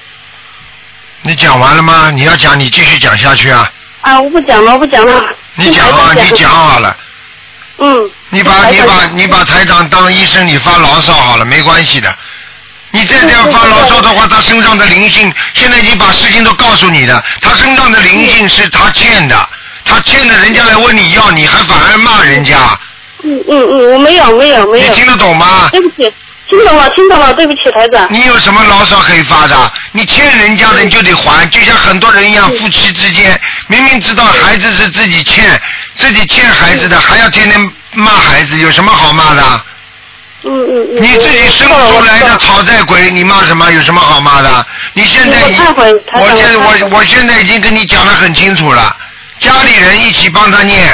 [1.21, 2.11] 你讲完了吗？
[2.11, 3.71] 你要讲，你继续讲下去啊！
[4.01, 5.23] 啊，我不讲了，我不讲了。
[5.55, 6.93] 你讲啊，你讲好了。
[7.79, 8.11] 嗯。
[8.29, 12.13] 你把你把你把台长当医生，你发牢骚好了，没关系的。
[12.91, 19.49] 你再这样发牢骚的话，他身上的灵性现在已经把事情都告诉你了，他身上的灵性是他欠的，
[19.85, 22.57] 他欠的，人家来问你要，你还反而骂人家，
[23.23, 24.87] 嗯嗯嗯，我没有没有没有。
[24.87, 25.69] 你听得懂吗？
[25.71, 26.09] 对不起，
[26.49, 28.07] 听懂了听懂了，对不起台长。
[28.09, 29.71] 你有什么牢骚可以发的？
[29.91, 35.61] 你欠人家的你就得还，就像很多人一样，夫妻之间明明知道孩子是自己欠，
[35.99, 39.65] 自己欠孩子的，还要天天骂孩子，有什么好骂的？
[40.43, 41.03] 嗯嗯嗯。
[41.03, 43.69] 你自己生出来的讨债鬼，你骂什么？
[43.69, 44.65] 有什么好骂的？
[44.93, 48.95] 你现在已，我现我我我现在已经跟你讲的很清楚了，
[49.39, 50.87] 家里人一起帮他念，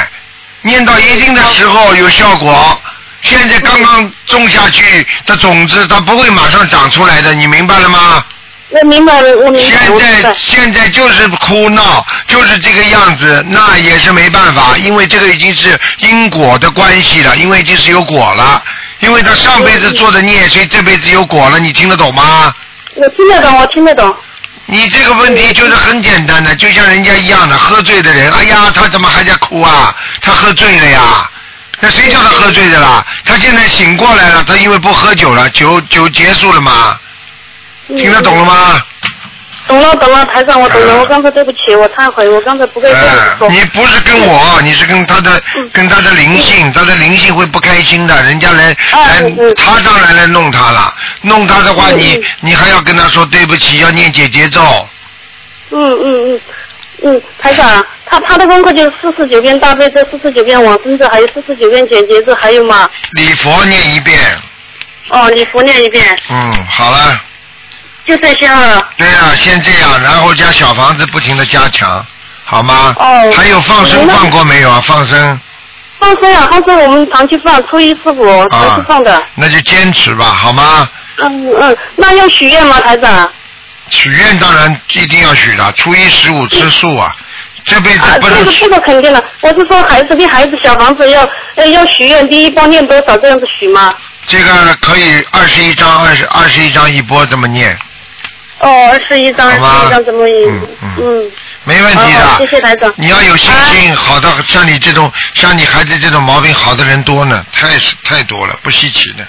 [0.62, 2.82] 念到一定的时候有效果。
[3.22, 8.24] 现在刚刚种下去的种子，它不会马上长出来的，你明白了吗？
[8.68, 10.34] 我明白了，我明白，现在。
[10.34, 18.62] 现在就是哭闹，就是这个样子，那也是没办法，因为这个已经是因果的关系了，因为已经是有果了，
[19.00, 22.52] 因为他上辈子做的孽，所以这辈子有果了，你听得懂吗？
[22.94, 24.14] 我听得懂，我听得懂。
[24.68, 29.94] 你这个问题就是很简单的，就像人家一样的，喝醉的人，哎呀，他怎么还在哭啊？
[30.20, 31.30] 他喝醉了呀。
[31.78, 33.06] 那谁叫他喝醉的啦？
[33.24, 36.98] 他现在醒过来了，他因为不喝酒了，酒酒结束了嘛？
[37.88, 38.80] 听得懂了吗？
[39.68, 40.98] 懂了懂了，台长，我懂了，嗯。
[41.00, 43.48] 我刚才对不起，我忏悔，我刚才不该这样说。
[43.48, 49.22] 你不是跟我，你是跟他的嗯跟他的灵性，他的灵性会不开心的，人家来来
[49.56, 52.24] 他当然来弄他了，弄他的话，嗯你嗯。
[52.40, 54.60] 你还要跟他说对不起，要念姐姐咒，
[55.70, 56.40] 嗯嗯嗯。
[57.02, 62.88] 嗯，台长，他他的功课就是四十九遍大悲咒，四十九遍往生咒，还有四十九遍简洁咒，还有吗？
[63.12, 64.18] 礼佛念一遍，
[65.10, 67.20] 哦，礼佛念一遍，嗯，好了，
[68.06, 68.88] 就这些了。
[68.96, 72.04] 对啊，先这样，然后将小房子不停的加强，
[72.44, 72.94] 好吗？
[72.98, 74.80] 哦还有放生放过没有啊？
[74.82, 75.40] 放生
[75.98, 80.88] 放生啊，放生我们长期放，初一十五长啊期放的。，那就坚持吧，好吗？
[81.18, 83.30] 嗯嗯，那要许愿吗，台长？
[83.88, 87.14] 许愿当然一定要许的，初一十五吃素啊，
[87.64, 89.24] 这辈子啊，不能这个这个肯定的。
[89.40, 93.94] 我是说孩子给孩子小房子要呃要许愿，第一波念多少这样子许吗？
[94.26, 97.78] 这个可以二十一章，二十二十一章一波这么念，
[98.58, 100.60] 哦，二十一张，十一张怎么印？
[100.98, 101.30] 嗯
[101.64, 102.38] 没问题的。
[102.38, 102.92] 谢谢台长。
[102.96, 107.68] 你要有信心，好的，像你这种，像你孩子这种毛病好的人多呢，太
[108.04, 109.24] 太多了，不稀奇的。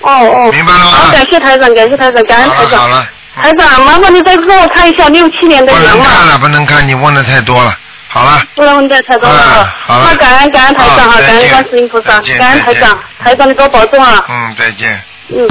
[0.00, 0.52] 哦哦。
[0.52, 2.80] 明白了吗好，感谢台长，感谢台长，感恩台长。
[2.80, 3.08] 好了好了，
[3.42, 6.02] 台长，麻烦你再给我看一下六七年的不羊不。
[6.04, 7.76] 能看了，不能看，你问的太多了。
[8.08, 9.74] 好了，不能问再台长啊了。
[9.86, 14.22] 好了那感恩感恩台长哈，感恩观世音菩萨，感恩台长，台长你给我保重啊。
[14.28, 15.02] 嗯，再见。
[15.30, 15.48] 嗯。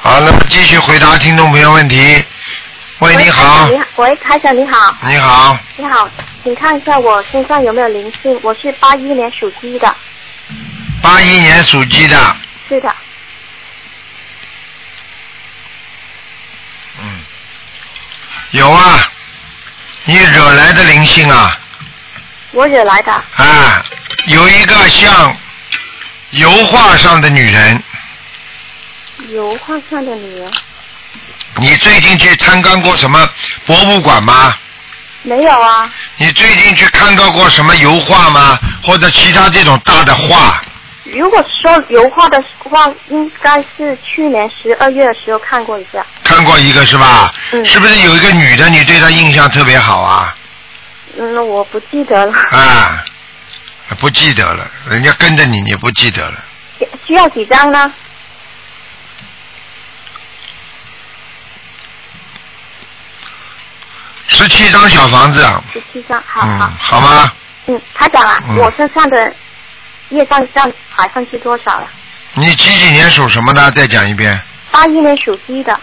[0.00, 2.24] 好，那么继续回答听众朋友问题。
[3.00, 6.08] 喂，你好，你好，喂，台长你好，你好，你好，
[6.42, 8.38] 请看一下我身上有没有灵性？
[8.42, 9.94] 我是八一年属鸡的，
[11.02, 12.36] 八一年属鸡的，
[12.68, 12.94] 是的，
[17.00, 17.20] 嗯，
[18.52, 19.12] 有啊，
[20.04, 21.56] 你惹来的灵性啊，
[22.52, 23.84] 我惹来的，啊，
[24.26, 25.36] 有一个像
[26.30, 27.82] 油画上的女人，
[29.28, 30.50] 油画上的女人
[31.56, 33.28] 你最近去参观过什么
[33.66, 34.54] 博物馆吗？
[35.22, 35.92] 没有啊？
[36.16, 38.58] 你最近去看到过什么油画吗？
[38.82, 40.62] 或者其他这种大的画？
[41.04, 46.04] 如果说油画的话，应该是去年十二月的时候看过一下。
[46.22, 47.32] 看过一个是吧？
[47.52, 50.34] 嗯是不是有一个女的，你对她印象特别好啊？
[51.18, 52.32] 嗯，我不记得了。
[52.50, 53.02] 啊，
[53.98, 56.44] 不记得了，人家跟着你，你不记得了。
[57.06, 57.92] 需要几张呢？
[64.28, 66.72] 十七张小房子，十七张，好好嗯，。
[66.78, 67.32] 好吗？
[67.66, 69.34] 嗯，他讲啊，嗯我身上的
[70.10, 71.86] 业障占百分之多少了？
[72.34, 73.70] 你几几年属什么的？
[73.72, 74.40] 再讲一遍。
[74.70, 75.80] 八一年属鸡的，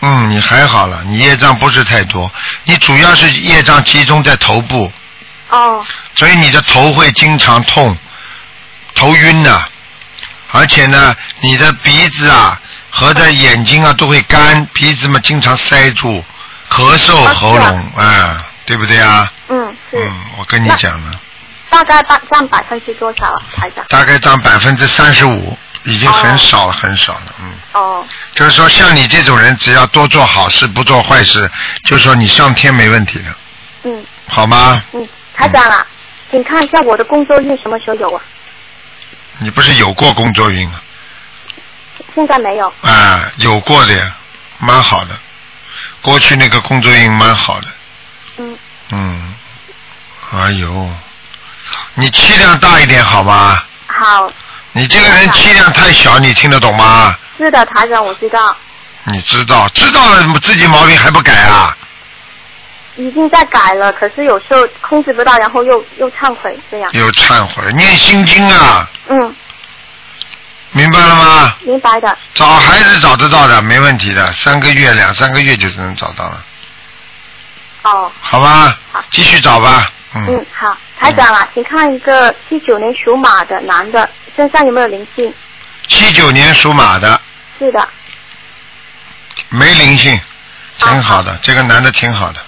[0.00, 2.30] 嗯，你还好了，你业障不是太多，
[2.64, 4.92] 你主要是业障集中在头部，
[5.48, 5.84] 哦，
[6.16, 7.96] 所以你的头会经常痛，
[8.94, 9.64] 头晕呐、
[10.52, 12.60] 而且呢，你的鼻子啊
[12.90, 16.24] 和的眼睛啊都会干，鼻子嘛经常塞住，
[16.68, 19.32] 咳嗽、啊喉咙啊，对不对啊？
[19.48, 19.96] 嗯，是。
[19.98, 21.10] 嗯，我跟你讲了，
[21.68, 23.84] 大概占占百分之多少啊，台长？
[23.88, 27.52] 大概占百分之三十五，已经很少了，很少了，嗯。
[27.72, 31.48] 哦，就是说，像你这种人，只要多做好事，不做坏事，
[31.84, 33.34] 就说你上天没问题的，
[33.84, 34.82] 嗯好吗？
[34.92, 35.86] 嗯，台长啊，
[36.30, 38.20] 请看一下我的工作日什么时候有啊？
[39.42, 40.80] 你不是有过工作运吗？
[42.14, 42.72] 现在没有。
[42.82, 44.14] 啊，有过的呀，
[44.58, 45.16] 蛮好的。
[46.02, 47.68] 过去那个工作运蛮好的，
[48.38, 48.58] 嗯，
[48.90, 49.34] 嗯，
[50.32, 50.90] 哎呦，
[51.94, 53.62] 你气量大一点好吗？
[53.86, 54.32] 好，
[54.72, 57.16] 你这个人气量太小，你听得懂吗？
[57.38, 58.56] 是的，台长我知道，
[59.04, 61.76] 你知道，知道了自己毛病还不改啊？
[63.00, 66.90] 已经在改了，可是有时候控制不到，然后又又忏悔这样。
[66.92, 69.34] 又忏悔，念心经啊，嗯，
[70.72, 71.56] 明白了吗？
[71.62, 72.16] 明白的。
[72.34, 76.44] 找孩子找得到的，没问题的，三个月、两三个月就是能找到了，
[77.84, 79.02] 哦，好吧好？
[79.10, 80.26] 继续找吧，嗯。
[80.28, 85.32] 嗯，，好，台长啊，请看一个七九年属马的男的身上有没有灵性？
[85.88, 87.20] 七九年属马的，
[87.58, 87.88] 是的，
[89.48, 90.20] 没灵性，
[90.76, 92.40] 挺好的，这个男的挺好的，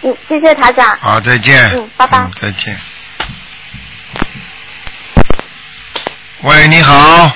[0.00, 0.96] 谢谢台长。
[1.00, 2.78] 好，再见，嗯拜拜嗯，再见。
[6.42, 7.32] 喂，你好。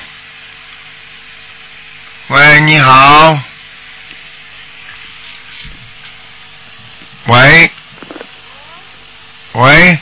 [2.27, 3.37] 喂，你好。
[7.27, 7.71] 喂。
[9.53, 9.99] 喂，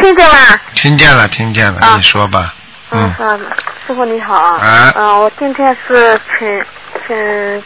[0.00, 0.60] 听见吗？
[0.76, 2.54] 听见了，听见了，啊你说吧。
[2.90, 3.50] 嗯，嗯，
[3.84, 4.58] 师傅你好啊。
[4.58, 6.64] 啊嗯，我今天是请
[7.08, 7.64] 请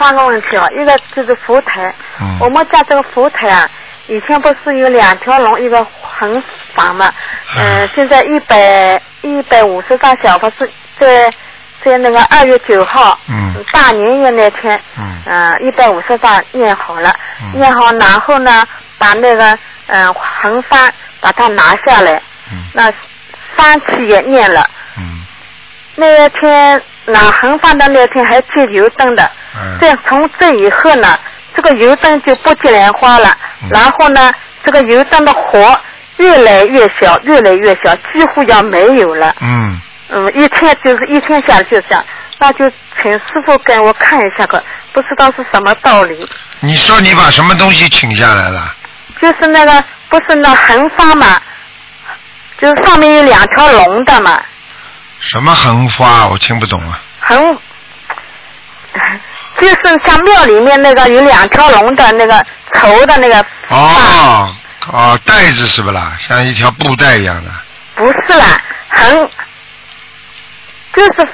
[0.00, 2.38] 三个问题啊，一个就是佛台，嗯。
[2.40, 3.68] 我们家这个佛台啊，
[4.06, 6.42] 以前不是有两条龙，一个横
[6.74, 7.12] 房嘛，
[7.58, 11.30] 嗯、啊现在一百一百五十张小房子在
[11.84, 13.62] 在那个二月九号，嗯。
[13.72, 15.22] 大年夜那天，嗯。
[15.26, 17.58] 嗯，一百五十张念好了，嗯。
[17.58, 19.58] 念好，然后呢，把那个
[19.88, 22.64] 嗯横帆把它拿下来，嗯。
[22.72, 22.90] 那
[23.58, 25.26] 三期也念了，嗯。
[25.96, 26.80] 那天
[27.10, 31.18] 拿横放的那天还接油灯的，嗯这从这以后呢，
[31.54, 34.32] 这个油灯就不接莲花了，嗯然后呢，
[34.64, 35.78] 这个油灯的火
[36.18, 39.34] 越来越小，越来越小，几乎要没有了。
[39.40, 39.80] 嗯，
[40.10, 42.04] 嗯，一天就是一天下来就这样，
[42.38, 46.28] 那就请师傅给我看一下个，不知道是什么道理。
[46.60, 48.74] 你说你把什么东西请下来了？
[49.20, 51.40] 就是那个不是那横发嘛，
[52.58, 54.42] 就是上面有两条龙的嘛，
[55.20, 56.26] 什么横花？
[56.28, 57.00] 我听不懂啊。
[57.20, 57.58] 横，
[59.58, 62.44] 就是像庙里面那个有两条龙的那个
[62.74, 64.54] 绸的那个，哦
[64.92, 66.16] 哦，袋子是不啦？
[66.18, 67.50] 像一条布袋一样的。
[67.94, 69.30] 不是啦，横，
[70.94, 71.28] 就是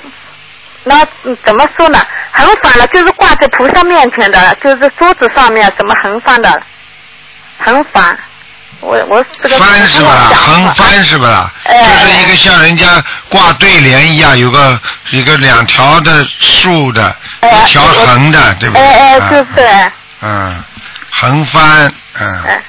[0.85, 1.99] 那嗯怎么说呢？
[2.33, 6.63] 横反了就是挂在菩萨面前的，就是桌子上面怎么横放的，
[7.65, 8.19] 横反。
[8.81, 10.31] 我我这个帆是吧？
[10.35, 11.53] 横翻是吧？
[11.65, 14.79] 哎就是一个像人家挂对联一样，有个
[15.11, 18.85] 一个两条的竖的，哎一条横的，对不对？
[18.85, 20.65] 哎哎，啊就是，嗯，
[21.11, 22.63] 横翻，嗯哎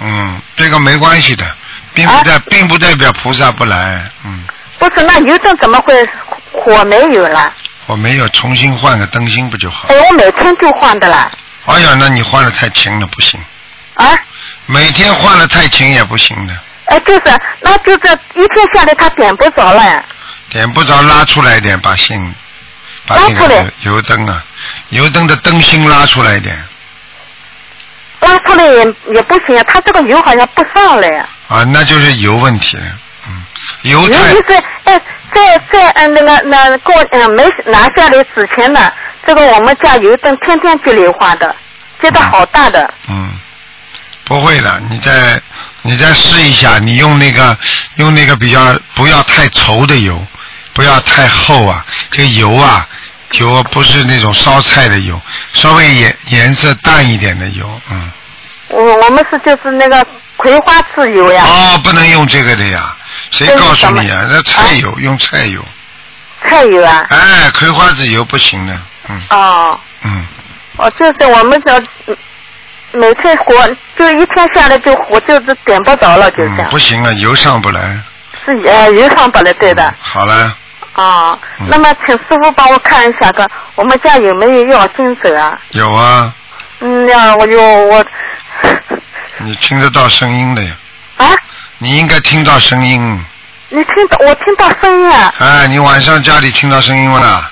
[0.00, 1.44] 嗯，这个没关系的，
[1.92, 4.44] 并不代并不代表菩萨不来，嗯，
[4.78, 6.08] 不是那油灯怎么会
[6.52, 7.52] 火没有了？
[7.86, 11.30] 我没有重新换个灯芯不就好哎？，我每天就换的了。
[11.64, 13.40] 哎呀，那你换的太勤了，不行，
[13.94, 14.06] 啊，
[14.70, 16.54] 每天换的太勤也不行的，
[16.84, 17.22] 哎，就是，
[17.62, 20.04] 那就是一天下来他点不着了。
[20.50, 22.34] 点不着拉出来一点，把芯，
[23.06, 24.44] 把那拉出来个油灯啊，
[24.90, 26.54] 油灯的灯芯拉出来一点。
[28.20, 31.08] 拉出来也也不行啊，它这个油好像不上来。
[31.48, 32.84] 啊，那就是油问题了，
[33.26, 33.42] 嗯，
[33.82, 35.00] 油就是哎，
[35.34, 38.92] 在在嗯那个那过嗯没拿下来之前呢，
[39.26, 41.54] 这个我们家油灯天天去硫化的，
[42.02, 42.92] 接的好大的。
[43.08, 43.32] 嗯，
[44.28, 45.40] 不会的，你再
[45.82, 47.56] 你再试一下，你用那个
[47.96, 50.24] 用那个比较不要太稠的油，
[50.74, 52.86] 不要太厚啊，这个油啊
[53.32, 55.20] 油不是那种烧菜的油，
[55.54, 58.10] 稍微颜颜色淡一点的油，嗯，
[58.68, 60.06] 我我们是就是那个
[60.36, 62.94] 葵花籽油呀，哦，不能用这个的呀，
[63.30, 64.26] 谁告诉你啊？
[64.30, 65.64] 那菜油、用菜油，
[66.42, 67.06] 菜油啊。
[67.10, 69.22] 哎，葵花籽油不行的，嗯。
[69.30, 70.26] 哦，嗯，
[70.76, 72.16] 哦，就是我们这嗯
[72.92, 73.54] 每天火
[73.96, 76.68] 就一天下来就火就是点不着了，就这嗯，样。
[76.70, 77.80] 不行啊，油上不来，
[78.44, 79.94] 是呃油上不来对的。
[80.00, 80.56] 好了。
[80.94, 85.56] 啊，嗯那么请师傅帮我看一下个，我们家有没有药金子啊？
[85.70, 86.32] 有啊，
[86.80, 88.04] 嗯呀，我就我
[89.38, 90.72] 你听得到声音的呀？
[91.18, 91.26] 啊，
[91.78, 93.24] 你应该听到声音。
[93.70, 97.48] 你听到我听到声音啊，哎，你晚上家里听到声音了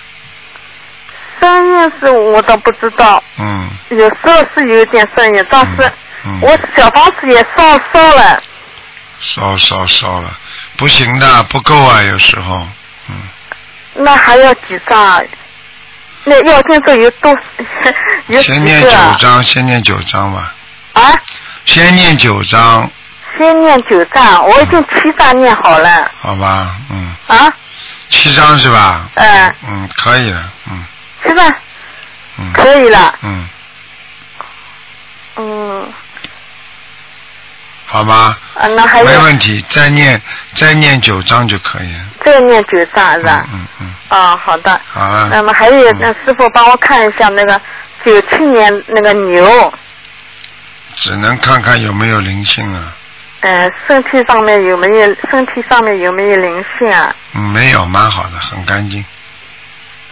[1.41, 1.41] 啦？
[1.41, 5.93] 声音是我倒不知道，嗯有时候是有点声音，但是
[6.25, 8.43] 嗯，我小房子也烧烧了，
[9.21, 10.37] 烧烧烧了，
[10.77, 12.57] 不行的，不够啊，有时候。
[13.09, 13.15] 嗯，
[13.95, 15.21] 那还要几张啊？
[16.25, 17.33] 那要金子有多
[18.27, 19.17] 有几先念九个啊？
[19.19, 20.53] 章，先念九张吧，
[20.95, 21.13] 啊，
[21.65, 22.91] 先念九张，
[23.39, 26.77] 先念九张，我已经七张念好了好吧？
[26.91, 27.49] 嗯，啊，
[28.09, 29.09] 七张是吧？
[29.15, 30.85] 嗯，嗯，可以了，嗯
[31.27, 31.55] 七张
[32.39, 33.49] 嗯可以了，嗯，
[35.37, 35.93] 嗯，
[37.87, 40.21] 好吧，啊，那还有没有问题，再念
[40.55, 42.01] 再念九章就可以了。
[42.25, 43.47] 再念九章是吧？
[43.53, 44.81] 嗯嗯，啊，好的。
[44.87, 45.29] 好了。
[45.31, 47.61] 那么还有，嗯那师傅帮我看一下那个
[48.05, 49.73] 九七年那个牛，
[50.97, 52.97] 只能看看有没有灵性啊。
[53.41, 57.15] 呃，身体上面有没有身体上面有没有灵性啊？
[57.35, 59.05] 嗯，没有，蛮好的，很干净，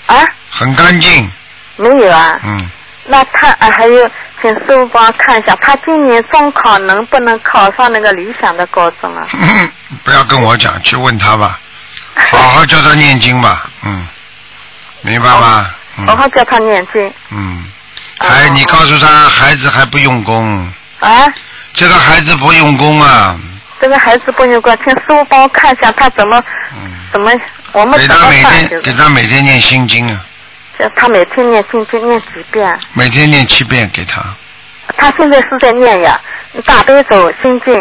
[0.07, 0.17] 啊，
[0.51, 1.31] 很干净。
[1.77, 2.39] 没有啊。
[2.45, 2.71] 嗯，
[3.07, 9.27] 那他啊，还有，请师傅帮我看一下，他今年中考能不能考上那个理想的高中啊？
[10.05, 11.59] 不要跟我讲，去问他吧，
[12.31, 13.69] 好好教他念经吧。
[13.85, 14.07] 嗯，
[15.03, 15.71] 明白吗？
[15.97, 17.65] 嗯好好教他念经嗯，
[18.19, 21.09] 哦还你告诉他，孩子还不用功，啊。
[21.73, 23.39] 这个孩子不用功啊。
[23.81, 26.43] 这个孩子不用管，请师傅帮我看一下他怎么
[26.75, 27.31] 嗯，怎么
[27.73, 28.43] 我们给他每？
[28.43, 30.25] 天给他每天念心经啊，
[30.79, 32.79] 就他每天念心经念几遍？
[32.95, 34.23] 每天念七遍给他。
[34.97, 36.21] 他现在是在念呀，
[36.65, 37.75] 大悲咒、心经、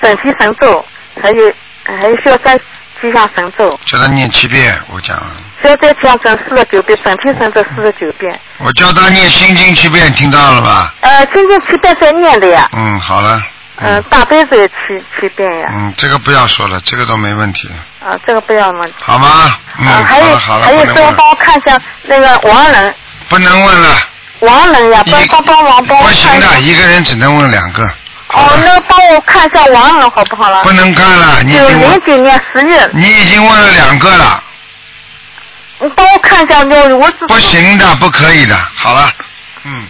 [0.00, 0.84] 准提神咒，
[1.22, 1.52] 还有
[1.84, 2.58] 还有消灾
[3.00, 8.38] 吉祥神咒，叫他念七遍，我讲了，消灾吉祥神四十九遍，准提神咒四十九遍。
[8.58, 10.92] 我叫他念心经七遍，听到了吧？
[11.00, 13.40] 呃，心经七遍在念的呀，嗯，好了。
[13.78, 14.74] 嗯、大悲咒也七
[15.20, 17.68] 七遍呀，嗯，这个不要说了，这个都没问题，
[18.00, 18.92] 啊、这个不要问。
[19.00, 19.58] 好吗？
[19.78, 22.94] 嗯，啊，还有好了好了，还有，师傅不能问了，帮我看一下那个王人，
[23.28, 23.96] 不能问了。
[24.40, 26.60] 王人呀，一帮帮帮忙帮我不行看一下的，。
[26.60, 27.84] 一个人只能问两个。
[28.28, 30.62] 哦，那帮我看一下王人好不好了？
[30.62, 34.42] 不能看了，你零九年十月，你已经问了两个了，
[35.78, 38.56] 你帮我看一下，我我只不行的，不可以的。
[38.74, 39.10] 好了，
[39.64, 39.86] 嗯，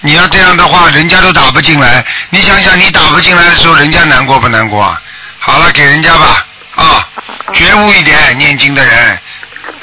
[0.00, 2.04] 你要这样的话，人家都打不进来。
[2.30, 5.00] 你想想，你打不进来的时候，人家难过不难过啊？
[5.38, 7.08] 好了，给人家吧，啊，
[7.52, 9.18] 觉悟一点，念经的人。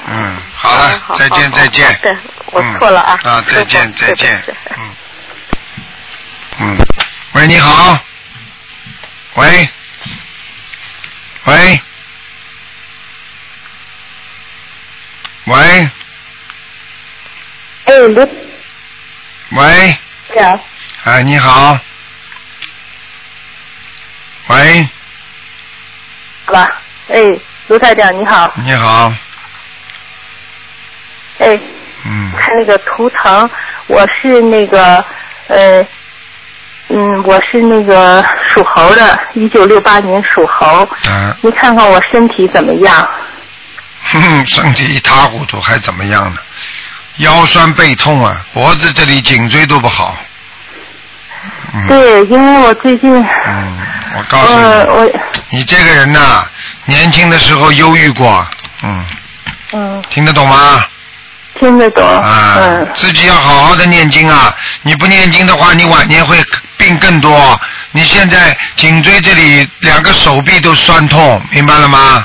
[0.07, 1.99] 嗯，好了，好再见再见。
[2.01, 2.15] 对，
[2.47, 3.19] 我嗯错了啊。
[3.23, 4.43] 啊，再见再见。
[4.77, 4.95] 嗯
[6.59, 6.77] 嗯，
[7.33, 7.99] 喂，你好。
[9.35, 9.69] 喂。
[11.45, 11.81] 喂。
[15.45, 15.89] 喂
[17.85, 18.25] 哎，卢
[19.51, 19.97] 喂，
[20.33, 20.59] 长，
[21.03, 21.77] 哎，你好。
[24.47, 24.87] 喂，
[26.45, 26.81] 好吧？
[27.09, 27.19] 哎，
[27.67, 29.13] 卢台长你好，你好。
[31.39, 31.59] 哎，
[32.05, 33.49] 嗯看那个图腾，
[33.87, 35.03] 我是那个
[35.47, 35.85] 呃，
[36.87, 40.85] 嗯，我是那个属猴的，一九六八年属猴。
[41.09, 43.09] 啊，你看看我身体怎么样？
[44.03, 46.39] 哼哼，身体一塌糊涂还怎么样呢？
[47.17, 50.17] 腰酸背痛啊，脖子这里颈椎都不好。
[51.73, 53.77] 嗯，对，因为我最近，嗯，
[54.15, 55.11] 我告诉呃，你，我，
[55.49, 56.45] 你这个人呐，
[56.85, 58.45] 年轻的时候忧郁过，
[58.83, 59.05] 嗯，
[59.73, 60.85] 嗯，听得懂吗？
[61.59, 64.55] 听得懂，啊，嗯，自己要好好的念经啊！
[64.81, 66.37] 你不念经的话，你晚年会
[66.77, 67.59] 病更多。
[67.91, 72.23] 你现在颈椎这里两个手臂都酸痛，明白了吗？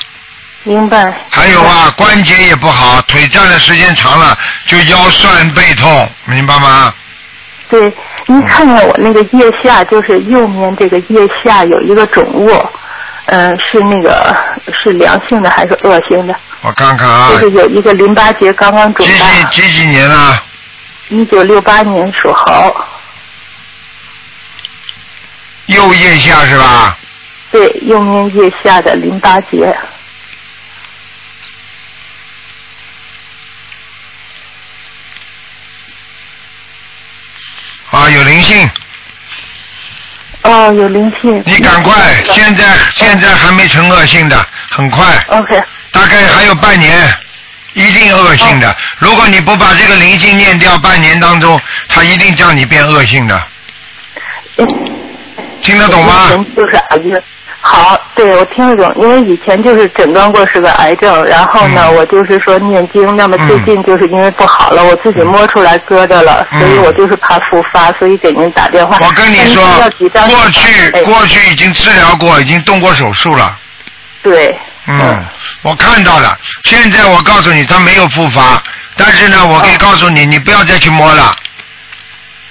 [0.66, 1.16] 明白。
[1.30, 4.36] 还有啊，关节也不好，腿站的时间长了
[4.66, 6.92] 就腰酸背痛，明白吗？
[7.68, 7.92] 对，
[8.26, 12.50] 您看看我那个腋下，就是右面这个腋下有一个肿物，
[13.26, 14.36] 嗯、是那个
[14.72, 16.34] 是良性的还是恶性的？
[16.62, 20.42] 我看看啊，就是有一个淋巴结刚刚肿几大，几几几年啊？
[21.10, 22.76] 一九六八年属猴，
[25.66, 26.98] 右腋下是吧？
[27.52, 29.76] 对，右面腋下的淋巴结，
[38.06, 38.70] 啊，有灵性，
[40.42, 41.42] 哦，有灵性。
[41.44, 47.12] 你赶快，现在现在还没成恶性的，很快，OK，大概还有半年，
[47.72, 48.60] 一定恶性哦。
[48.60, 48.76] 的。
[48.98, 53.42] 如果你不把这个灵性念掉，半年当中，他一定叫你变恶性的，
[55.60, 56.30] 听得懂吗？
[57.68, 68.96] 好，对我听得懂，因为以前就是诊断过是个癌症，然后呢，嗯我就是说念经，那么最近就是因为不好了，我自己摸出来疙瘩了，嗯所以我就是怕复发，所以给您打电话。
[69.04, 73.58] 我跟你说过去哎过去已经治疗过，已经动过手术了。
[74.22, 74.56] 对，
[74.86, 75.24] 嗯，
[75.62, 76.38] 我看到了。
[76.62, 78.62] 现在我告诉你，他没有复发，
[78.96, 81.34] 但是呢，我可以告诉你，你不要再去摸了。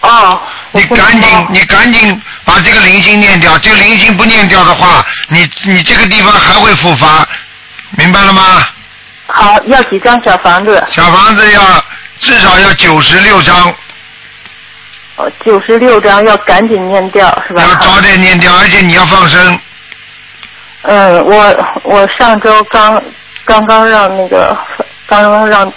[0.02, 0.42] 哦，
[0.76, 3.58] 你赶紧，你赶紧把这个灵性念掉。
[3.60, 7.26] 这个灵性不念掉的话，你你这个地方还会复发，
[7.92, 8.68] 明白了吗？
[9.28, 10.86] 好，要几张小房子？
[10.92, 11.62] 小房子要
[12.20, 13.74] 至少要九十六张，
[15.16, 17.64] 哦，九十六张，要赶紧念掉，是吧？
[17.64, 19.60] 要早点念掉，而且你要放生。
[20.84, 23.02] 嗯，我我上周刚
[23.46, 24.56] 刚刚让那个
[25.08, 25.72] 刚刚让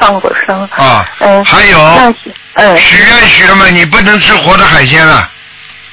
[0.00, 0.68] 放过生。
[0.72, 2.12] 啊，嗯，还有那
[2.60, 3.66] 嗯，许愿许了吗？
[3.70, 5.30] 你不能吃活的海鲜了。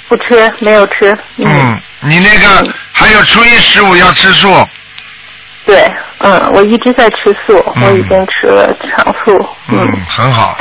[0.08, 1.16] 不吃，没有吃。
[1.38, 4.68] 嗯，你那个还有初一十五要吃素。
[5.64, 9.48] 对，嗯，我一直在吃素，嗯我已经吃了长素。
[9.68, 10.58] 嗯，很好。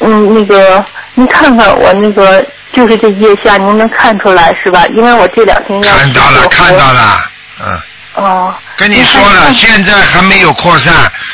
[0.00, 4.84] 嗯，那个您看看我那个就是这腋下，您能看出来是吧？
[4.88, 7.80] 因为我这两天要看到了，看到了，嗯。
[8.14, 8.54] 哦。
[8.76, 10.92] 跟你说了，现在还没有扩散，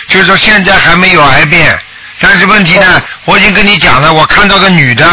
[0.09, 1.78] 就是说现在还没有癌变，
[2.20, 5.04] 但是问题呢，我已经跟你讲了，我看到个女的，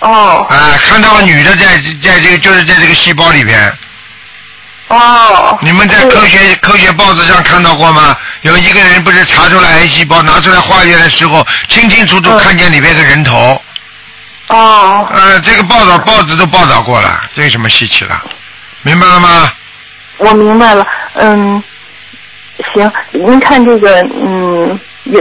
[0.00, 0.46] 哦。
[0.50, 3.72] 啊，看到个女的在在这个就是在这个细胞里边。
[4.88, 5.58] 哦。
[5.62, 8.16] 你们在科学科学报纸上看到过吗？
[8.42, 13.62] 有一个人不是查出来癌细胞，拿出来化验的时候，清清楚楚看见里面个人头。
[14.48, 15.08] 哦。
[15.12, 18.22] 呃，这个报道报纸都报道过了，这有什么稀奇了？
[18.82, 19.52] 明白了吗？
[20.18, 21.62] 我明白了，嗯，
[22.74, 25.20] 行，您看这个，嗯，有，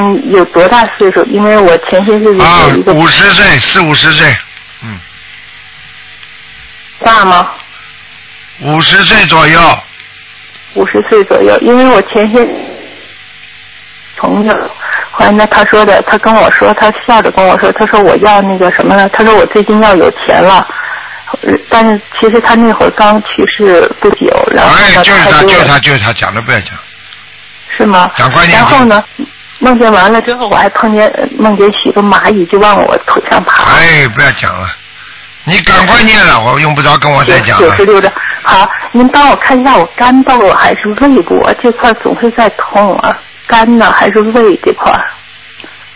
[0.00, 1.22] 嗯，有多大岁数？
[1.26, 4.34] 因为我前些日子啊五十岁，四五十岁，
[4.82, 4.98] 嗯
[7.04, 7.52] 大吗？
[8.60, 9.60] 五十岁左右。
[10.74, 12.48] 五十岁左右，因为我前些
[14.16, 14.70] 朋友，
[15.10, 20.66] 后来呢，他说的，他跟我说，他笑着跟我说，他说我要那个什么了，他说我最近要有钱了，
[21.42, 26.78] 呃但是其实他那会儿刚去世不久，然后哎，就是他，就就是他，就是他，讲都不要讲。
[27.76, 28.10] 是吗？
[28.16, 29.02] 赶快念然后呢，
[29.60, 33.62] 梦见完了之后，我还碰见呃梦见许多蚂蚁就往我腿上爬。
[33.64, 34.74] 哎，不要讲了，
[35.44, 37.84] 你赶快念了，我用不着跟我再讲了九十。
[37.84, 38.10] 六张。
[38.42, 41.54] 好，您帮我看一下我肝部还是胃部啊？
[41.62, 44.92] 这块总是在痛啊，肝呢还是胃这块？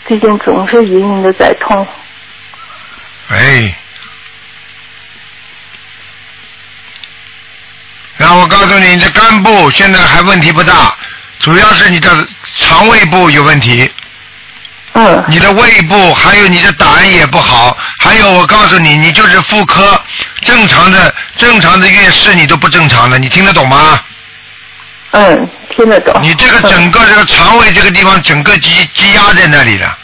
[0.06, 1.86] 最近总是隐隐的在痛。
[3.28, 3.74] 哎，
[8.18, 10.94] 让我告诉你，你的肝部现在还问题不大，
[11.38, 12.10] 主要是你的
[12.58, 13.90] 肠胃部有问题。
[14.92, 15.24] 嗯。
[15.28, 20.00] 你的胃部还有你的胆也不好，还有我告诉你，你就是妇科
[20.42, 24.00] 正常的正常的月事你都不正常的，你听得懂吗？
[25.12, 26.20] 嗯，听得懂。
[26.22, 29.96] 你这个整个这个肠胃这个地方整个积积压在那里了，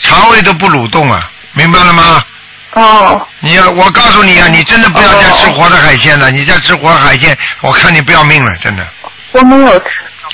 [0.00, 2.24] 肠胃都不蠕动啊，明白了吗？
[2.72, 3.28] 哦。
[3.40, 8.86] 你要我告诉你啊，你真的不要再吃活的海鲜了，你再吃活的海鲜，我看你不要命了，真的。
[9.32, 9.86] 我没有吃。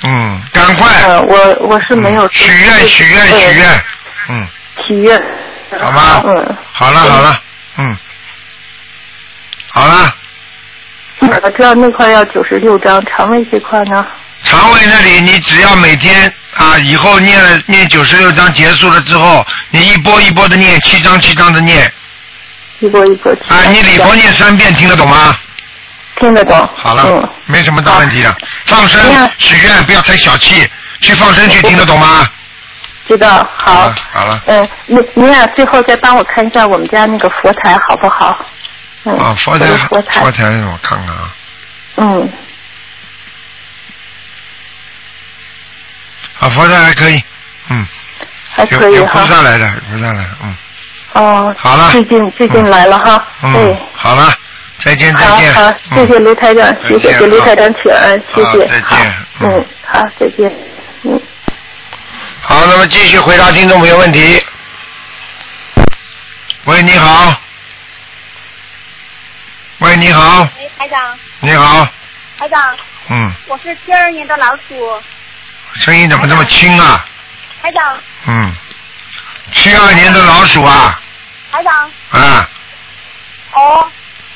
[0.04, 1.02] 嗯，赶快。
[1.02, 2.28] 呃，我我是没有。
[2.32, 3.84] 许愿许愿许愿，
[4.28, 4.48] 嗯，
[4.86, 5.22] 许愿。
[5.80, 6.22] 好吗。
[6.26, 6.56] 嗯。
[6.72, 7.40] 好了好了，
[7.78, 7.96] 嗯，
[9.68, 10.14] 好了，
[11.42, 14.06] 我知道那块要九十六张，肠胃这块呢？
[14.42, 21.92] 肠胃那里你只要每天啊，以后念了念九十六章结束了之后，你一波一波的念，七章七章的念。
[22.80, 23.32] 一波一波。
[23.48, 25.36] 啊，你礼佛念三遍，听得懂吗？
[26.16, 26.68] 听得懂。
[26.74, 28.34] 好了，嗯没什么大问题的。
[28.66, 29.00] 放生
[29.38, 30.68] 许愿不要太小气，
[31.00, 32.28] 去放生去，听得懂吗？
[33.08, 33.92] 知道，好。
[34.12, 34.40] 好了。
[34.46, 38.36] 嗯，您您俩最后再帮我看一下我们家那个佛台好不好？
[39.04, 39.18] 嗯。
[39.18, 40.20] 啊，佛台佛台。
[40.20, 41.34] 佛台我看看啊，
[41.96, 42.32] 嗯，
[46.38, 47.22] 啊佛台还可以，
[47.68, 47.86] 嗯，
[48.54, 49.18] 还可以有有菩。
[49.24, 50.56] 萨来的，有菩萨来，嗯
[51.14, 51.54] 哦。
[51.58, 53.22] 好了最近最近来了哈。
[53.42, 54.32] 嗯对。，好了，
[54.84, 58.66] 再见再好见，好，谢谢卢台长，谢谢给卢台长请安，谢谢。
[58.82, 60.52] 好再见嗯，好，再见。
[61.04, 61.22] 嗯。
[62.40, 64.44] 好，那么继续回答听众朋友问题。
[66.64, 67.40] 喂，你好。
[69.78, 71.84] 喂，你好，喂，台长，你好，
[72.38, 72.76] 台长，
[73.08, 75.02] 嗯，我是七二年的老鼠，
[75.74, 77.04] 声音怎么这么轻啊？
[77.60, 78.56] 台长，嗯，
[79.52, 81.00] 七二年的老鼠啊，
[81.50, 82.48] 台长，啊，
[83.54, 83.90] 哦，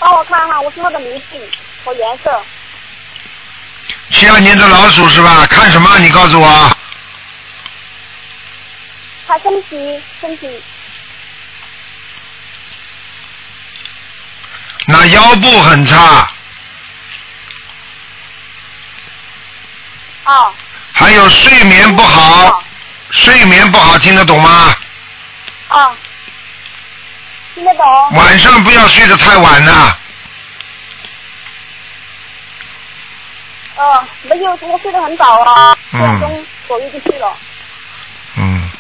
[0.07, 1.43] 帮我看看我身上的灵性
[1.85, 2.41] 和颜色，
[4.13, 5.45] 七二年的老鼠是吧？
[5.47, 5.99] 看什么？
[5.99, 6.71] 你告诉我。
[9.27, 10.63] 看身体，身体，
[14.87, 16.31] 那腰部很差，
[20.27, 20.55] 哦，
[20.93, 22.63] 还有睡眠不好，
[23.11, 24.77] 睡眠不好听得懂吗？
[25.71, 25.97] 哦，
[27.57, 29.99] 听得懂，晚上不要睡得太晚了。
[33.77, 36.21] 哦，没有，我睡得很早啊，嗯。
[36.21, 37.35] 钟左右就睡了，
[38.37, 38.71] 嗯，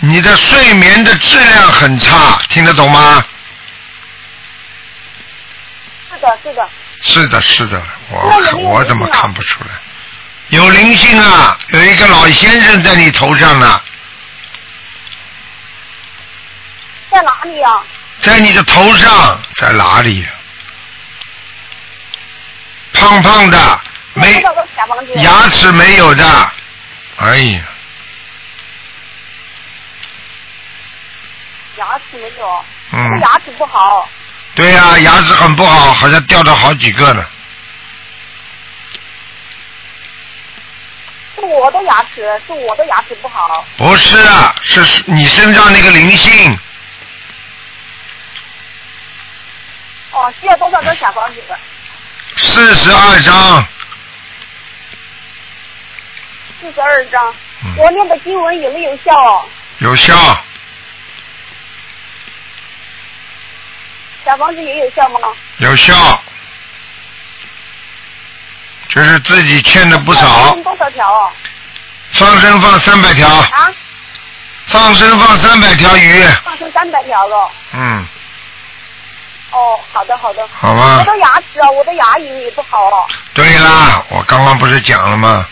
[0.00, 3.24] 你的睡眠的质量很差，听得懂吗？
[6.10, 6.68] 是的，是的，
[7.00, 9.70] 是的，是的，我我怎么看不出来？
[10.48, 13.80] 有灵性啊，有一个老先生在你头上呢，
[17.08, 17.70] 在哪里啊？
[18.20, 20.26] 在你的头上，在哪里？
[22.92, 23.80] 胖胖的，
[24.14, 24.42] 没？
[25.22, 26.52] 牙齿没有的，
[27.16, 27.62] 哎呀，
[31.76, 33.02] 牙齿没有，嗯。
[33.14, 34.08] 这牙齿不好，
[34.54, 37.24] 对呀、牙齿很不好，好像掉了好几个呢。
[41.34, 46.58] 是我的牙齿，是我的牙齿不好，不是啊，是是你身上那个灵性，
[50.20, 51.42] 哦，需要多少张小房子？
[52.36, 53.66] 四十二张，
[56.60, 57.34] 四十二张。
[57.62, 59.44] 嗯我念的经文有没有效哦？
[59.78, 60.14] 有效，
[64.24, 65.18] 小房子也有效吗？
[65.58, 65.94] 有效，
[68.88, 71.30] 就是自己欠的不少念，多少条哦？
[72.12, 73.70] 放生放三百条，啊，
[74.66, 77.52] 放生放三百条鱼，放生三百条了。
[77.72, 78.06] 嗯，
[79.52, 80.46] 哦，好的好的。
[80.52, 83.06] 好吗我的牙齿啊，我的牙龈也不好了。
[83.34, 85.46] 对啦，我刚刚不是讲了吗？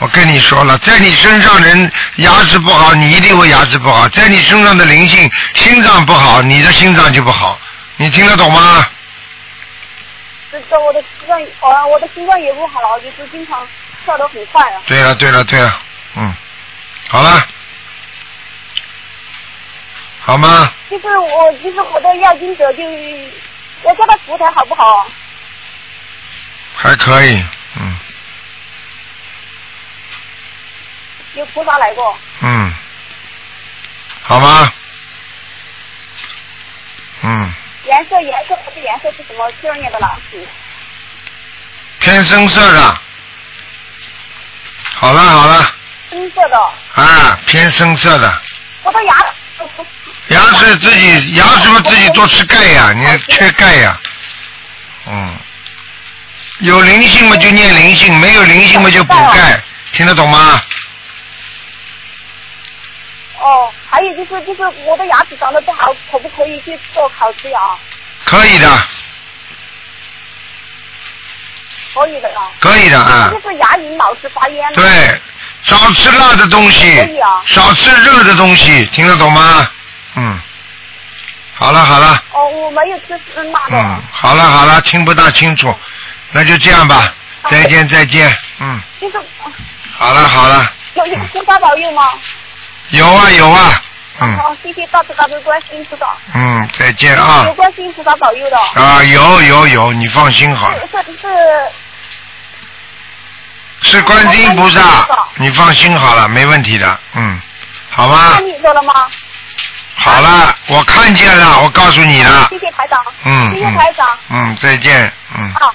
[0.00, 7.58] 我跟你说了，在你身上人牙齿不好，你一定会牙齿不好；在你身上的灵性心脏不好，你的心脏就不好。
[7.96, 8.84] 你听得懂吗？
[10.50, 13.66] 这这我的心脏，哦，我的心脏也不好，就是经常
[14.04, 14.82] 跳得很快啊。
[14.84, 15.78] 对了，对了，对了，
[16.16, 16.34] 嗯，
[17.08, 17.46] 好了，
[20.26, 20.72] 好吗？
[20.90, 22.82] 就是我，就是我的要经者就，
[23.82, 25.06] 我家的福台好不好？
[26.76, 27.44] 还可以，
[27.76, 27.98] 嗯
[31.34, 32.16] 有菩萨来过。
[32.40, 32.72] 嗯，
[34.22, 34.72] 好吗？
[37.22, 37.52] 嗯，
[37.84, 39.50] 颜色颜色我的颜色是什么？
[39.60, 40.46] 七二年的老鼠。
[42.00, 42.98] 偏深色的。
[44.94, 45.74] 好了好了，
[46.10, 46.56] 深色的。
[46.94, 48.42] 啊，偏深色的，
[48.84, 49.14] 我的牙
[50.28, 54.00] 牙齿自己牙齿嘛自己多吃钙呀，你缺钙呀，
[55.06, 55.36] 嗯，
[56.60, 59.60] 有灵性嘛就念灵性，没有灵性嘛就补钙，
[59.92, 60.62] 听得懂吗？
[63.38, 67.60] 哦，还有就是就是我的牙齿长得不好，可不可以去做烤瓷牙？
[68.24, 68.82] 可以的，
[71.92, 72.50] 可以的啊。
[72.58, 74.72] 可以的啊就是牙龈老是发炎。
[74.72, 75.20] 对，
[75.62, 79.70] 少吃辣的东西可以啊，少吃热的东西，听得懂吗？
[80.16, 80.40] 嗯，
[81.54, 83.76] 好了好了，哦，我没有吃吃辣的。
[83.78, 85.74] 嗯，好了好了，听不大清楚，
[86.32, 87.12] 那就这样吧，
[87.48, 89.20] 再见再见，嗯，就是
[89.96, 92.10] 好了好了，有有菩萨保佑吗？
[92.90, 93.82] 有啊有啊，
[94.20, 94.36] 嗯。
[94.38, 96.06] 好，谢谢大慈大悲观世音菩萨。
[96.34, 97.44] 嗯，再见啊。
[97.46, 98.58] 有观世音菩萨保佑的。
[98.80, 101.28] 啊，有有有，你放心好了，是是是，
[103.90, 105.06] 是观世音菩萨，
[105.36, 107.40] 你放心好了，没问题的，嗯，
[107.90, 108.34] 好吗？
[108.34, 108.46] 看？
[108.46, 108.92] 你说了吗？
[109.96, 113.02] 好了，我看见了，我告诉你了谢，谢台长。
[113.24, 114.06] 嗯谢谢台长。
[114.28, 115.74] 嗯，再见，嗯，好。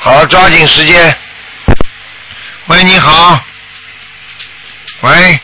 [0.00, 1.16] 好，抓紧时间。
[2.66, 3.38] 喂，你好。
[5.00, 5.40] 喂，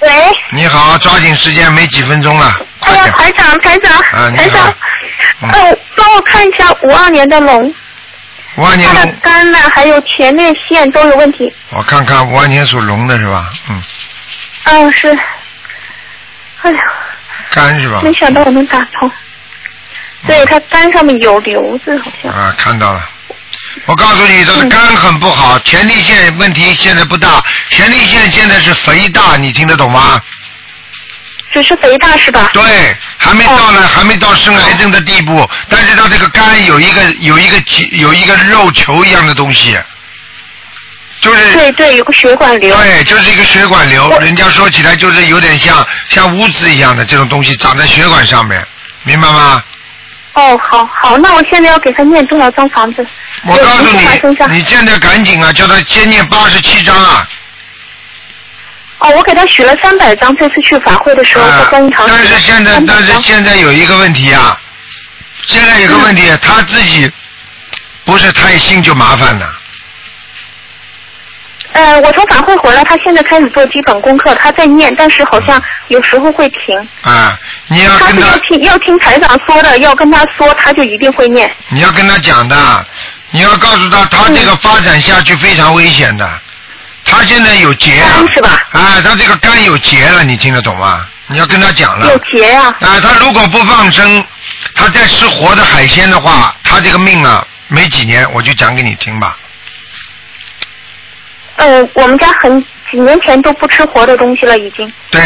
[0.00, 0.10] 喂，
[0.52, 4.74] 你好，抓紧时间，没几分钟了，哎呀，台长，台长，啊台长，
[5.52, 7.74] 呃，帮我看一下五二年的龙，
[8.54, 11.52] 五二年他的龙，肝呢，还有前列腺都有问题。
[11.70, 13.50] 我看看五二年属龙的是吧？
[13.68, 13.82] 嗯，
[14.64, 15.08] 嗯，是。
[16.62, 16.78] 哎呀，
[17.50, 18.00] 肝是吧？
[18.02, 19.10] 没想到我能打通。
[20.26, 22.32] 对他肝上面有瘤子，好像。
[22.32, 23.08] 啊，看到了。
[23.86, 30.22] 我告诉你，这个肝很不好，前列腺问题现在不大，前列腺现在是肥大，你听得懂吗？
[31.52, 32.50] 只是肥大是吧？
[32.54, 32.62] 对，
[33.18, 37.56] 还没到哦呢，还没到生癌症的地步，但是他这个肝有一个有一个
[37.90, 39.76] 有一个肉球一样的东西，
[41.22, 42.76] 就是对对，有个血管瘤。
[42.76, 48.66] 对，就是一个血管瘤，人家说起来就是有点像像污渍一样的这种东西长在血管上面，
[49.04, 49.62] 明白吗？
[50.34, 53.06] 哦，好好，那我现在要给他念多少张房子？
[53.44, 54.04] 我告诉你，
[54.50, 57.28] 你现在赶紧啊，叫他先念八十七张啊。
[58.98, 61.44] 哦，我给他许了三百张，这次去法会的时候
[62.08, 64.58] 但是现在，但是现在有一个问题啊，
[65.46, 67.08] 现在有个问题，他自己
[68.04, 69.54] 不是太信就麻烦了。
[71.72, 76.78] 呃，我从法会回来，他现在开始做基本功课，他在念，但是好像有时候会停。
[77.02, 81.50] 啊，你要跟他是要听要听台长说的，要跟他说，他就一定会念。
[81.68, 82.86] 你要跟他讲的，
[83.30, 86.28] 你要告诉他，他这个发展下去非常危险的。
[87.04, 88.50] 他现在有结了，是吧？
[88.72, 91.06] 啊，他这个肝有结了，你听得懂吗？
[91.26, 92.06] 你要跟他讲了。
[92.06, 92.66] 有结啊。
[92.80, 94.24] 啊，他如果不放生，
[94.74, 99.36] 他再吃活的海鲜的话，他这个命啊，没几年，我就讲给你听吧。
[101.62, 102.60] 呃，我们家很
[102.90, 105.20] 几年前都不吃活的东西了，已经对，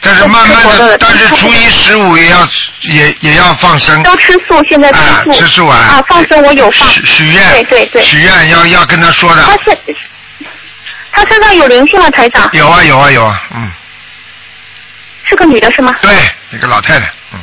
[0.00, 2.48] 但是慢慢的的，但是初一十五也要
[2.82, 4.02] 也也要放生。
[4.02, 5.32] 都吃素，现在吃啊素。
[5.32, 6.88] 吃素啊啊，放生我有放。
[6.88, 8.02] 许许愿，对对对。
[8.02, 9.42] 许愿要要跟他说的。
[9.42, 9.78] 他身
[11.12, 12.48] 他身上有灵性吗，台长？
[12.54, 13.70] 有啊有啊有啊，嗯，
[15.28, 15.94] 是个女的是吗？
[16.00, 16.10] 对，
[16.50, 17.40] 一个老太太，嗯，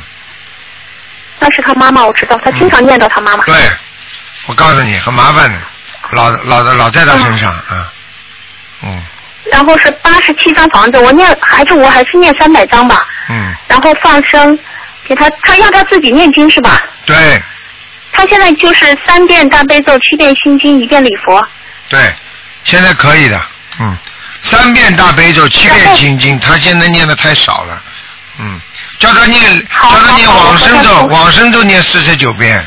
[1.38, 3.44] 那是他妈妈，我知道，他经常念叨他妈妈。
[3.44, 3.54] 对，
[4.46, 5.58] 我告诉你很麻烦的，
[6.10, 7.86] 老老的老在他身上啊，嗯
[9.50, 14.58] 然后是八十七张房子，我念还是我还是念三百张吧，嗯，然后放生，
[15.06, 16.82] 给他他让他自己念经是吧？
[17.06, 17.42] 对。
[18.14, 21.42] 他现在就是三遍大悲咒，七遍心经，一遍礼佛。
[21.88, 22.14] 对，
[22.62, 23.40] 现在可以的，
[23.80, 23.96] 嗯，
[24.42, 27.82] 三遍大悲咒，七遍心经，他现在念的太少了，
[28.38, 28.60] 嗯，
[28.98, 32.62] 叫他念叫他念往生咒，往生咒念四十九遍，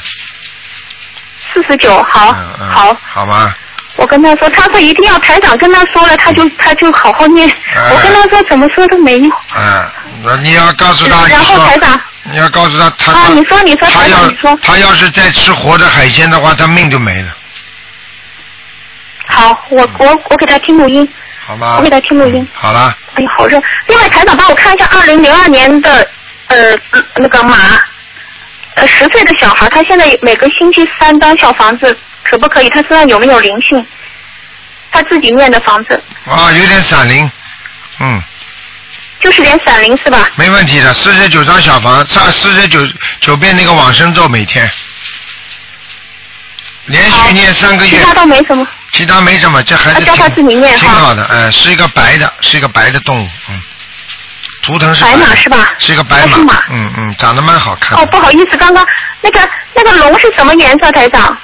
[1.53, 3.55] 四十九，好，嗯嗯，好，好吗？
[3.97, 7.47] 我跟他说，他说一定要台长跟他说了，他就他就好好念。
[7.75, 9.31] 哎我跟他说怎么说都没用。
[9.55, 9.89] 嗯，
[10.23, 17.29] 那你要告诉他，然后台长，你要告诉他，他啊，你说你说他台长要你说，他要是再吃活的海鲜的话，他命就没了，
[19.27, 21.07] 好，我我我给他听录音，
[21.45, 21.89] 好吗我给？
[21.89, 22.47] 他听录音。
[22.53, 23.61] 好了，哎呀，好热！
[23.87, 26.07] 另外，台长帮我看一下二零零二年的
[26.47, 26.77] 呃
[27.15, 27.55] 那个马，
[28.75, 31.97] 呃十岁的小孩，他现在每个星期三张小房子，
[32.29, 32.69] 可不可以？
[32.69, 33.85] 他身上有没有灵性？
[34.91, 37.29] 他自己念的房子，啊，有点闪灵，
[37.99, 38.21] 嗯，
[39.19, 40.25] 就是连闪灵是吧？
[40.35, 42.79] 没问题的，四十九张小房，差四十九
[43.19, 44.69] 九遍那个往生咒每天，
[46.85, 48.65] 连续念三个月，其他都没什么。
[48.93, 53.61] 其他没什么，这孩子啊叫他挺自己念挺好的，嗯，是一个白的，是一个白的动物，嗯，
[54.61, 58.87] 图腾是白马是吧是一个白马，嗯嗯，长得蛮好看哦，不好意思，刚刚
[59.19, 59.39] 那个
[59.73, 61.37] 那个龙是什么颜色，台长？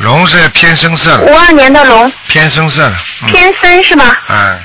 [0.00, 4.16] 龙是偏深色的，五二年的龙，偏深色的，嗯，偏深是吗？
[4.28, 4.58] 嗯，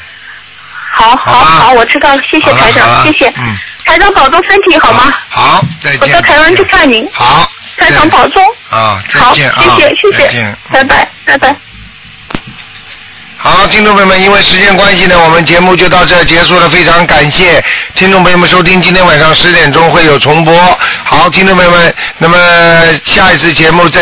[0.93, 3.27] 好好好，我知道，谢谢台长，谢谢。
[3.38, 5.13] 嗯，台长保重身体好吗？
[5.27, 5.99] 好，再见。
[5.99, 7.05] 我到台湾去看您。
[7.13, 8.41] 好，台长保重。
[8.69, 11.53] 啊，再见啊，谢谢谢谢再见，，拜拜拜拜。
[13.38, 16.67] 好，听众朋友们，因为时间关系呢，我们节目就到这结束了。
[16.69, 17.63] 非常感谢
[17.93, 20.79] 听众朋友们收听，今天晚上十点钟会有重播。
[21.03, 22.38] 好，听众朋友们，那么
[23.03, 23.93] 下一次节目再。